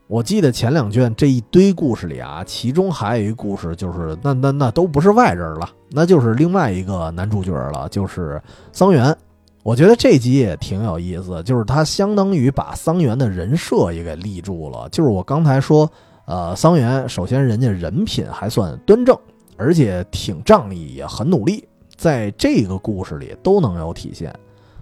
[0.08, 8.42] 我记得前两卷这一堆故事里啊，其中还有一个故事，就是那那那都不是外人了，那就是另外一个男主角了，就是
[8.72, 9.16] 桑园。
[9.64, 14.88] 我觉得这集也挺有意思，就是他相当于把桑园的人设也给立住了。
[14.94, 15.92] 就是我刚才说，
[16.26, 19.14] 呃，桑园首先人家人品还算端正，
[19.58, 24.34] 而且挺仗义，也很努力，在这个故事里都能有体现。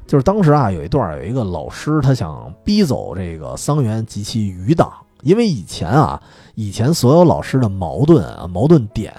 [0.05, 4.93] 就是当时啊，有一段有一个老师，他想逼走这个桑园及其余党，
[5.25, 6.21] 因为以前啊，
[6.53, 9.11] 以前所有老师的矛盾啊，矛盾点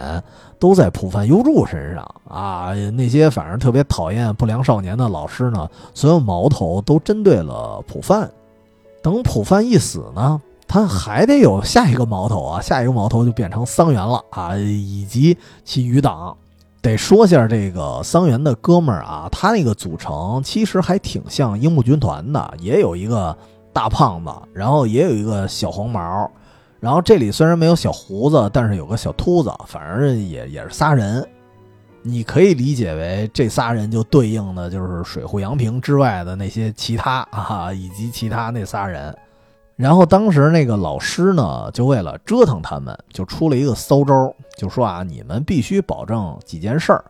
[0.57, 8.30] 都在普范优助身上啊，那些反正特别讨厌不良少年的老师呢，所有矛头都针对了普范。
[9.02, 16.36] 等普范一死呢，他还得有下一个矛头啊，下一个矛头就变成桑园了啊，以及其余党。
[16.82, 23.36] 得说下这个桑园的哥们儿啊，他那个组成其实还挺像樱木军团的，也有一个
[23.77, 26.31] 大胖子，然后也有一个小黄毛，
[26.81, 31.22] 然后这里虽然没有小胡子，但是有个小秃子，反正也也是仨人。
[32.01, 39.14] 你可以理解为这仨人就对应的就是水户洋平之外的那些其他啊，以及其他那仨人。
[39.74, 47.05] 然后当时那个老师呢，就为了折腾他们，就出了一个骚招，就说啊，你们必须保证几件事儿，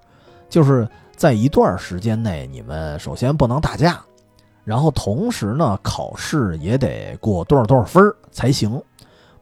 [0.49, 4.01] 就是在一段时间内，你们首先不能打架，
[4.67, 8.83] 然后同时呢，考试也得过多少多少分才行，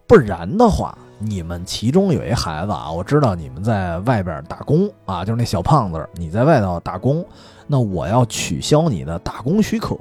[0.06, 7.24] 不然的话，你们其中有一孩子啊，我知道你们在外边打工啊，就是那小胖子，你在外头打工，
[7.66, 9.96] 那我要取消你的打工许可。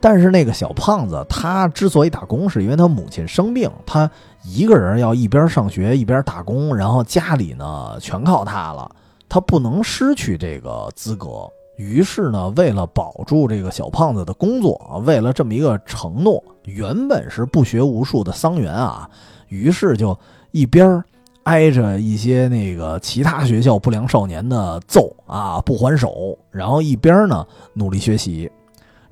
[0.00, 4.10] 但是那个小胖子，他之所以打工，是因为他母亲生病，他
[4.44, 8.90] 一个人要一边上学一边打工，然后家里呢全靠他了，
[9.28, 11.48] 他不能失去这个资格。
[11.78, 19.08] 于是呢，为了保住这个小胖子的工作，为了这么一个承诺，原本是不学无术的桑园啊，
[19.46, 20.18] 于是就
[20.50, 21.00] 一边
[21.44, 28.50] 挨着一些那个其他学校不良少年的揍啊，不还手，然后一边呢努力学习。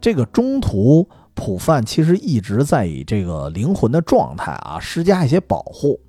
[0.00, 6.00] 这个中途普范其实一直在以这个灵魂的状态啊施加一些保护，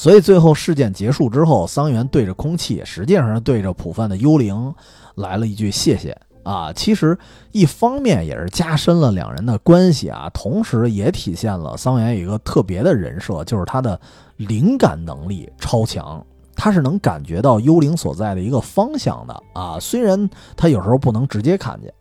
[0.00, 4.74] 所以最后事件结束之后，桑原对着空气，实际上是对着普范的幽灵
[5.16, 6.72] 来了一句谢谢啊。
[6.72, 7.18] 其实
[7.52, 14.00] 一方面也是加深了两人的关系啊，同时也体现了桑原有一个特别的人设，就是他的
[14.38, 16.24] 灵感能力超强。
[16.56, 21.92] 他是能感觉到幽灵所在的一个方向的啊，虽然他有时候不能直接看见，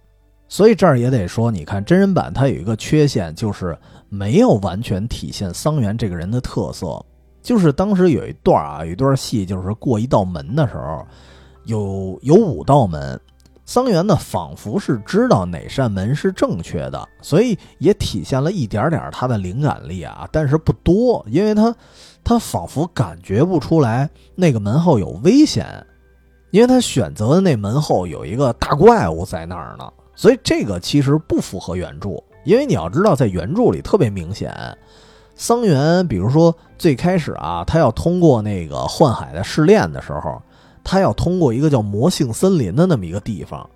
[0.48, 3.78] 所以这儿也得说，你看真人版它有一个缺陷，就是
[4.08, 7.06] 没有完全体现桑原这个人的特色。
[7.42, 11.06] 就是当时有一段啊，有一段戏，就是过一道门的时候，
[11.66, 13.20] 有有五道门，
[13.66, 21.76] 桑原呢仿佛是知道哪扇门是正确的，所以也体现了一点点他的灵感力啊，但是不多，因为他。
[22.22, 25.66] 他仿佛感觉不出来那个门后有危险，
[26.52, 32.10] 因为他选择的那门后有一个大怪物在那儿呢，所以这个其实不符合原著。
[32.44, 34.54] 因为你要知道，在原著里特别明显，
[35.40, 40.42] 桑原，比如说最开始啊，他要通过那个幻海的试炼的时候，
[40.84, 43.68] 他要通过一个叫魔性森林的那么一个地方，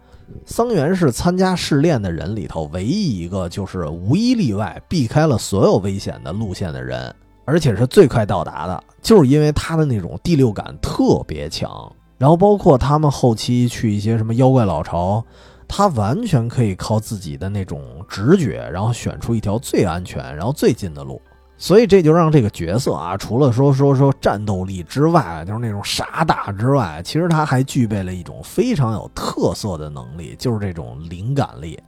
[0.46, 7.16] 桑原是参加试炼的人里头唯一一个就是无一例外避开了所有危险的路线的人。
[7.46, 11.90] 而且是最快到达的，就是因为他的那种第六感特别强。
[12.18, 15.24] 然后包括他们后期去一些什么妖怪老巢，
[15.66, 21.22] 他完全可以靠自己的那种直觉，然后选出一条最安全、然后最近的路。
[21.64, 31.80] 所以这就让这个角色啊，除了说说说战斗力之外，就是那种傻大之外，其实他还具备了一种非常有特色的能力，就是这种灵感力。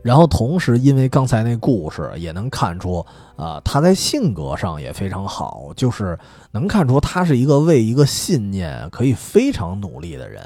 [0.00, 3.04] 然后同时，因为刚才那故事也能看出，
[3.36, 6.18] 啊，他在性格上也非常好，就是
[6.50, 10.42] 能看出他是一个为一个信念可以非常努力的人。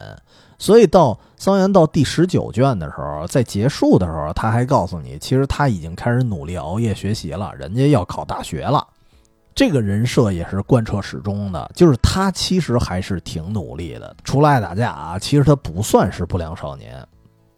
[0.63, 8.87] 所以到桑原到第十九卷的时候，在结束的时候，他还告诉你，其实他已经开始努力熬夜学习了，人家要考大学了。
[9.57, 14.15] 这个人设也是贯彻始终的，就是他其实还是挺努力的。
[14.23, 17.05] 除了爱打架啊，其实他不算是不良少年。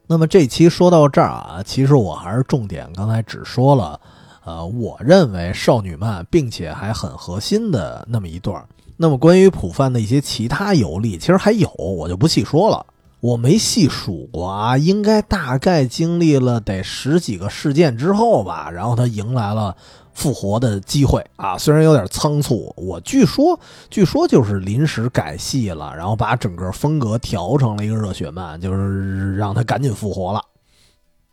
[0.07, 4.01] 那么这期说到这儿啊，其实我还是重点，刚才只说了，
[4.47, 8.65] 呃，我认为少女漫并且还很核心的那么一段。
[8.97, 12.87] 那么关于普范的一些其他游历，其实还有，我就不细说了。
[13.25, 19.75] 我没细数过啊，应该大概经历了得十几个事件之后吧，然后他迎来了。
[20.13, 23.59] 复活的机会啊，虽然有点仓促，我据说
[23.91, 30.41] 据说就是临时改戏了，然后把整个风格调成了一个热血漫，就是让他赶紧复活了。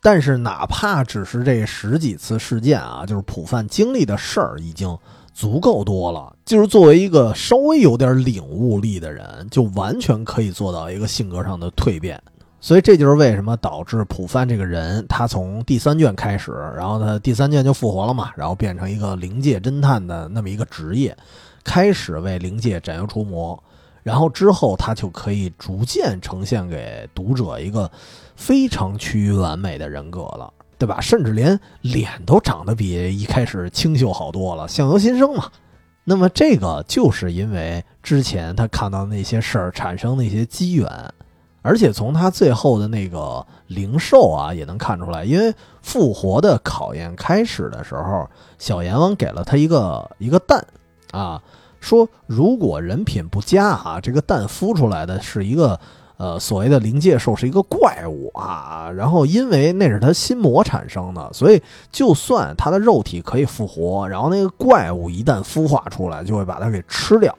[0.00, 4.98] 但是哪怕只是这十几次事件啊，就是普范经历的事儿已经
[5.32, 6.34] 足够多了。
[6.44, 12.20] 就是作为一个稍微有点领悟力的人，就完全可以做到一个性格上的蜕变。
[12.60, 21.16] 所以这就是为什么导致普范这个人，他从第三卷开始，然后他第三卷就复活了嘛，然后变成一个灵界侦探的那么一个职业，
[21.64, 23.60] 开始为灵界斩妖除魔，
[24.04, 27.90] 然后之后他就可以逐渐呈现给读者一个
[28.36, 30.52] 非常趋于完美的人格了，
[30.82, 31.00] 对吧？
[31.00, 35.48] 甚至连脸都长得比一开始清秀好多了，相由心生嘛。
[36.02, 40.88] 那么这个就是因为之前他看到那些事儿产生那些机缘。
[41.64, 48.28] 而且从他最后的那个灵兽啊，也能看出来，因为复活的考验开始的时候，
[48.58, 50.66] 小阎王给了他一个一个蛋，
[51.12, 51.40] 啊，
[51.78, 55.78] 说如果人品不佳啊，这个蛋孵出来的是一个
[56.22, 58.88] 呃所谓的灵界兽，是一个怪物啊。
[58.94, 67.36] 然后因为那是他心魔产生的，所以就算他的肉体可以复活，然后那个怪物一旦孵化出来，就会把它给吃掉。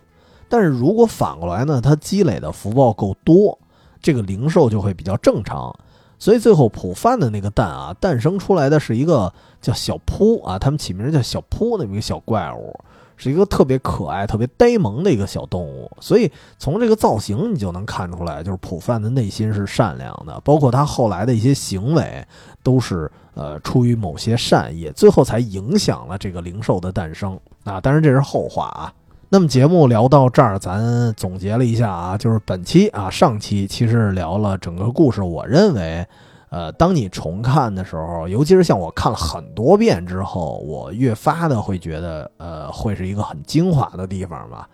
[0.49, 3.57] 但是如果反过来呢，他积累的福报够多。
[4.05, 5.73] 这个灵兽就会比较正常，
[6.19, 12.77] 所以最后普范的那个蛋啊，诞生出来的是一个叫小扑啊，他们起名叫小扑那么一个小怪物，
[13.17, 15.91] 是一个特别可爱、特别呆萌的一个小动物。
[15.99, 22.25] 所以从这个造型你就能看出来，就是普范的内心是善良的，包括他后来的一些行为
[22.61, 27.79] 都是呃出于某些善意，最后才影响了这个灵兽的诞生啊。
[27.79, 28.93] 当然这是后话啊。
[29.29, 35.23] 那么节目聊到这儿，咱总结了一下啊，就是本期啊，上期其实聊了整个故事。
[35.23, 36.05] 我认为，
[36.53, 44.69] 呃，当你重看的时候，尤其是像我看了很多遍之后，我越发的会觉得，呃，会是一个很精华的地方吧。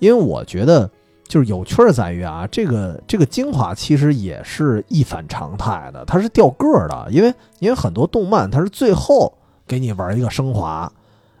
[0.00, 0.90] 因为我觉得，
[1.26, 7.06] 就是有趣在于啊，这个这个精华其实也是一反常态的，它是掉个儿的。
[7.10, 9.32] 因为因为很多动漫它是最后
[9.66, 10.92] 给你玩一个升华，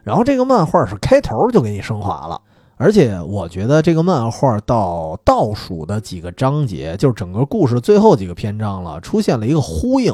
[0.02, 2.40] 然后这个漫画是开头就给你升华了。
[2.76, 10.12] 而且我觉得这个漫画到倒数的几个章节，就是整个故事最后几个篇章了，出现了一个呼应，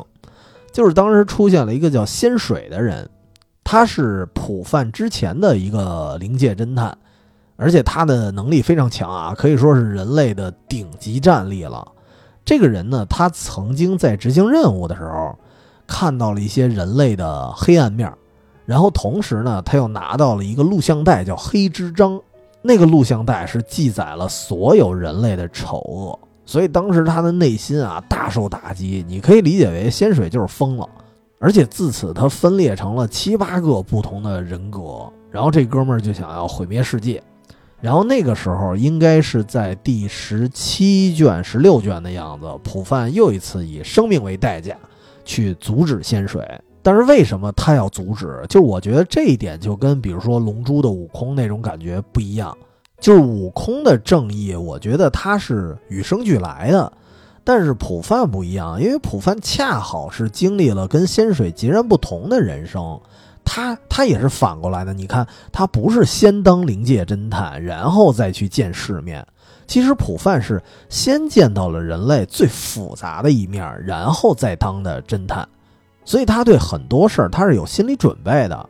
[0.70, 3.08] 就是当时出现了一个叫仙水的人，
[3.64, 6.96] 他是普范之前的一个灵界侦探，
[7.56, 11.86] 而且他的能力非常强啊，可以说是人类的顶级战力了。
[12.44, 15.34] 这个人呢，他曾经在执行任务的时候
[15.86, 18.12] 看到了一些人类的黑暗面，
[18.66, 22.12] 然后同时呢，他又拿到了一个录像带，叫《黑之章》。
[22.62, 29.04] 那个录像带是记载了所有人类的丑恶，所以当时他的内心啊大受打击。
[29.08, 30.88] 你可以理解为仙水就是疯了，
[31.38, 37.22] 而且自此他分裂成了七八个不同的人格，然后这哥们儿就想要毁灭世界。
[37.80, 44.76] 然后那个时候应该是在第十七卷、十六卷的样子，普范又一次以生命为代价
[45.24, 46.46] 去阻止仙水。
[46.82, 48.44] 但是为什么他要阻止？
[48.48, 52.56] 就我觉得这一点就跟比如说《龙珠》的悟空那种感觉不一样。
[52.98, 56.92] 就是悟空的正义，我觉得他是与生俱来的，
[57.42, 63.00] 但是普范不一样，因为普范恰好是经历了跟仙水截然不同的人生。
[63.42, 69.26] 他他也是反过来的，你看他不是先当灵界侦探，然后再去见世面。
[69.66, 75.48] 其实普范是先见到了人类最复杂的一面，然后再当的侦探。
[76.04, 78.68] 所以他对很多事儿他是有心理准备的，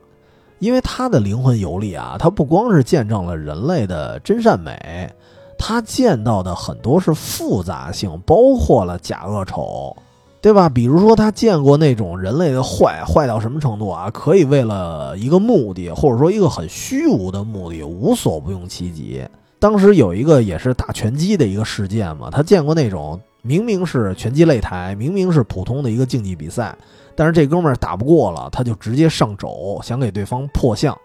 [0.58, 5.10] 因为他的灵魂游历啊，他不光是见证了人类的真善美，
[5.58, 9.96] 他见到的很多是复杂性，包括了假恶丑。
[10.42, 10.70] 对吧？
[10.70, 14.08] 比如说，他见过那种人类的坏，坏到什么程度啊？
[14.08, 19.22] 可以为了一个目的，或者说一个很虚无的目的，无所不用其极。
[19.58, 26.74] 当时有一个也是打拳击的一个事件嘛，他见过那种明明是拳击擂台，明明是普通的一个竞技比赛，
[27.20, 30.98] 但是这哥们儿打不过了，他就直接上肘，想给对方破相，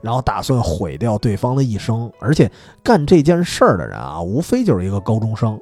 [0.00, 2.10] 然后打算毁掉对方的一生。
[2.18, 2.50] 而且
[2.82, 5.56] 干这件事儿的人啊，无非就是一个高中生。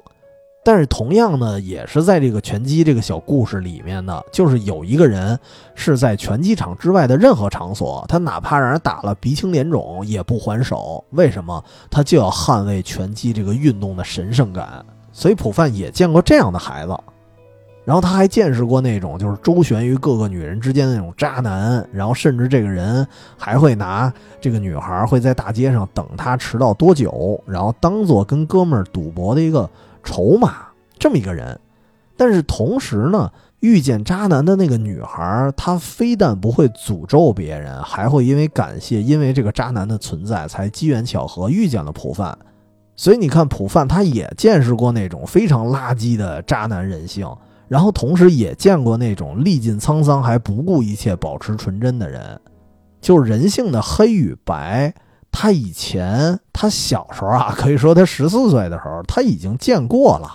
[0.65, 5.39] 但是同样呢，也是在这个拳击这个小故事里面呢，就是有一个人
[5.75, 11.05] 是在拳击场之外的任何场所，他哪怕让人打了鼻青脸肿也不还手。
[11.11, 11.63] 为什么？
[11.91, 14.83] 他就要捍卫拳击这个运动的神圣感。
[15.11, 16.97] 所以普范也见过这样的孩子，
[17.89, 23.03] 然后他还见识过那种就是周旋于各个女人之间的那种渣男，然后甚至这个人
[23.35, 29.67] 还会拿这个女孩会在大街上等他迟到多久，然后当做跟哥们儿赌博的一个。
[30.01, 30.67] 筹码
[30.97, 31.59] 这么一个人，
[32.15, 33.29] 但是同时呢，
[33.59, 42.35] 遇见渣男的那个女孩，她非但不会诅咒别人，还会因为感谢，因为这个渣男的存在，才机缘巧合遇见了普范。
[42.95, 47.29] 所以你看，普范他也见识过那种非常垃圾的渣男人性，
[47.69, 52.37] 然后同时也见过那种历尽沧桑还不顾一切保持纯真的人，
[52.99, 54.93] 就是人性的黑与白。
[55.31, 60.27] 他以前，他小时候啊，可以说他十四岁的时候，他已经见过了。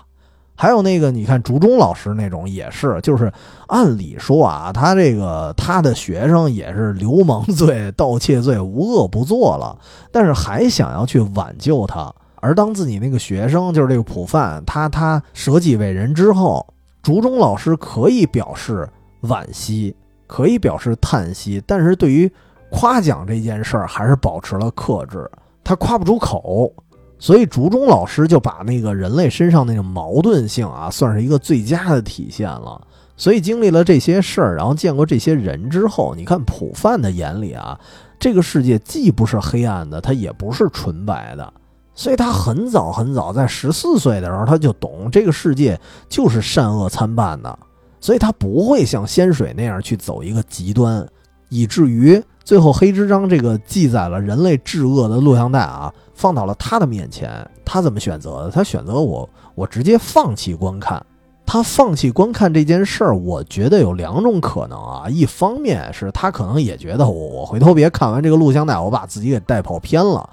[0.56, 3.30] 还有那个，你看竹中老师那种也是，就是
[3.66, 9.76] 按理说啊，他这个他的学生也是流氓罪、盗窃罪无恶不作了，
[10.12, 12.14] 但是还想要去挽救他。
[12.36, 16.64] 而当自己那个学生就是这个普范，他他舍己为人之后，
[17.04, 18.88] 竹中老师可以表示
[19.22, 19.94] 惋惜，
[20.26, 22.28] 可以表示叹息，但是对于。
[22.70, 25.30] 夸奖这件事儿还是保持了克制，
[25.62, 26.72] 他夸不出口，
[27.20, 32.84] 所以竹中老师就把那个人类身上那种矛盾性啊，算是一个最佳的体现了。
[33.16, 37.78] 所以经历了这些事儿，然后见过这些人之后，你看普范的眼里啊，
[38.18, 41.54] 这个世界既不是黑暗的，它也不是纯白的。
[41.94, 47.58] 所以他很早很早，在十四岁的时候，他就懂这个世界就是善恶参半的，
[48.00, 51.06] 所以他不会像仙水那样去走一个极端，
[51.48, 52.22] 以至于。
[52.44, 57.30] 最后，黑之章这个记载了人类至恶的录像带啊，放到了他的面前，
[57.64, 58.50] 他怎么选择的？
[58.50, 61.02] 他选择我，我直接放弃观看。
[61.46, 65.08] 他放弃观看这件事儿，我觉得有两种可能啊。
[65.08, 70.28] 一方面是他可能也觉得我，我回头别看完这个录像带，我把自己给带跑偏了。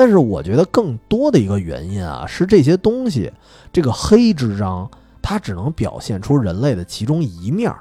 [0.00, 3.30] 但是我觉得更多的一个原因啊，是这些东西，
[3.70, 4.90] 这个黑之章，
[5.20, 7.80] 它只能表现出人类的其中一面儿。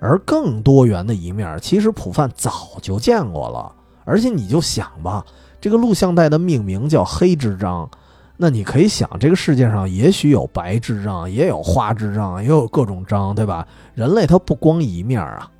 [0.00, 3.70] 而更多元的一面，其实普范早就见过了。
[4.06, 5.22] 而且你就想吧，
[5.60, 7.86] 这个录像带的命名叫“黑之章”，
[8.38, 13.68] 那你可以想，这个世界上也许有白之章，也有花之章，也有各种章，对吧？
[13.92, 15.50] 人类它不光一面啊。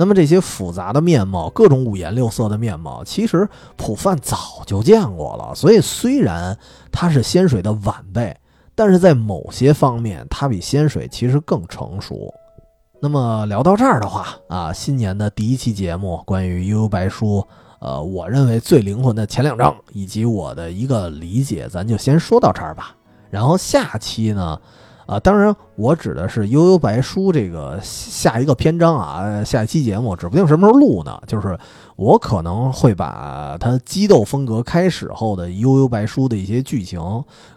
[0.00, 5.52] 那么这些复杂的面貌，各种五颜六色的面貌，其实普范早就见过了。
[5.56, 6.56] 所以虽然
[6.92, 8.36] 他是仙水的晚辈，
[8.76, 12.32] 但是在某些方面，他比仙水其实更成熟。
[13.02, 17.40] 那么聊到这儿的话啊，新年的第一期节目关于《悠悠白书》，
[17.80, 22.94] 呃，我认为最灵魂的前两章以及我的一个理解，咱就先说到这儿吧。
[23.30, 24.60] 然后下期呢，
[25.08, 31.18] 啊，当然我指的是《悠悠白书》这个下一个篇章啊，下一期节目指不定什么时候录呢。
[31.26, 31.58] 就是
[31.96, 37.00] 我可能会把它激斗风格开始后的《悠悠白书》的一些剧情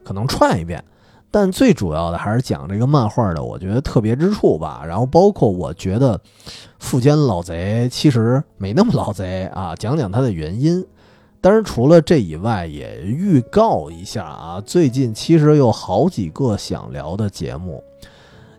[0.01, 0.81] 可能串一遍，
[1.29, 4.83] 但最主要的还是讲这个漫画的我觉得特别之处吧。
[4.87, 6.17] 然后包括我觉得
[6.79, 10.85] 富坚老贼其实没那么老贼啊，讲讲他的原因。
[11.41, 17.83] 当然，除了这以外，也预告一下啊，最近其实有好几个想聊的节目。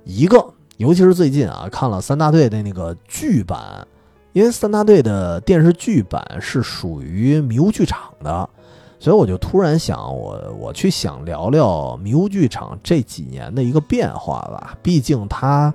[0.05, 0.45] 一个，
[0.79, 3.87] 尤其是最近啊，看了三大队的那个剧版，
[4.33, 8.51] 因为三大队的电视剧版是属于迷雾剧场的，
[8.99, 14.77] 所以我就突然想，我我去想聊聊迷雾剧场这几年的一个变化吧。
[14.83, 15.73] 毕竟它。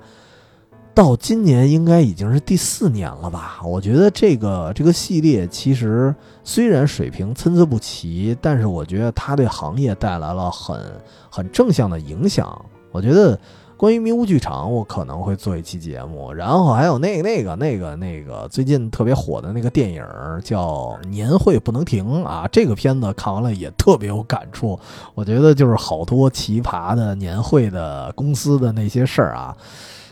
[0.98, 3.60] 到今年应该已经是第四年了吧？
[3.64, 10.82] 我觉得这个这个系列其实虽然水平参差不齐，但是我觉得它对行业带来了很
[11.30, 12.66] 很正向的影响。
[12.92, 13.40] 我觉得
[13.78, 16.34] 关于迷雾剧场，我可能会做一期节目。
[16.34, 20.04] 然后还有那个那个那个那个最近特别火的那个电影
[20.44, 24.80] 叫《年会不能停》啊，这个片子看完了也特别有感触。
[25.14, 29.56] 我觉得就是好多奇葩的年会的公司的那些事儿啊。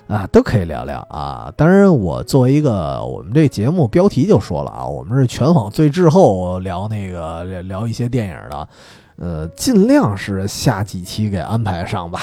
[0.07, 1.52] 啊，都可以聊聊啊！
[1.57, 8.68] 当然，我作为一个我们这节目标题就说了啊，我们是全网最滞后聊那个聊一些电影的，
[9.15, 12.19] 呃，尽量是下几期给安排上吧。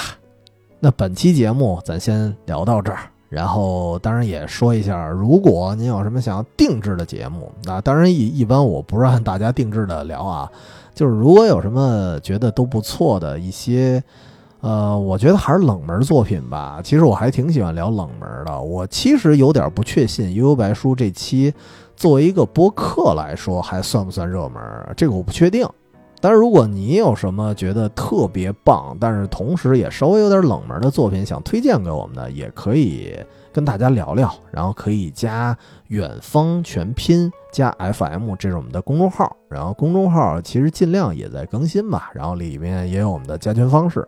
[0.79, 10.49] 那本期节目咱先聊到这儿，然后当然也说一下，如果您有什么想要定制的节目，那当然一一般我不让大家定制的聊啊，
[10.95, 14.01] 就是如果有什么觉得都不错的一些。
[14.63, 16.79] 呃，我觉得还是冷门作品吧。
[16.81, 18.61] 其实我还挺喜欢聊冷门的。
[18.61, 21.53] 我其实有点不确信《悠悠白书》这期
[21.97, 24.63] 作为一个播客来说，还算不算热门？
[24.95, 25.67] 这个我不确定。
[26.21, 33.13] 但是如果你有什么觉得特别棒，但是同时也稍微有点冷门的作品想推荐给我们的，也可以
[33.51, 34.33] 跟大家聊聊。
[34.49, 35.53] 然后可以加
[35.87, 39.35] 远方全拼加 FM 这是我们的公众号。
[39.49, 42.09] 然后公众号其实尽量也在更新吧。
[42.13, 44.07] 然后里面也有我们的加群方式。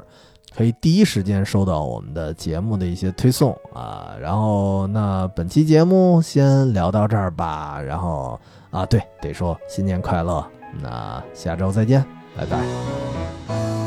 [0.55, 8.39] 可以第一时间收到我们的节目的一些推送啊，然后那本期节目先聊到这儿吧，然后
[8.71, 10.45] 啊对，得说新年快乐，
[10.81, 12.03] 那下周再见，
[12.37, 13.84] 拜拜。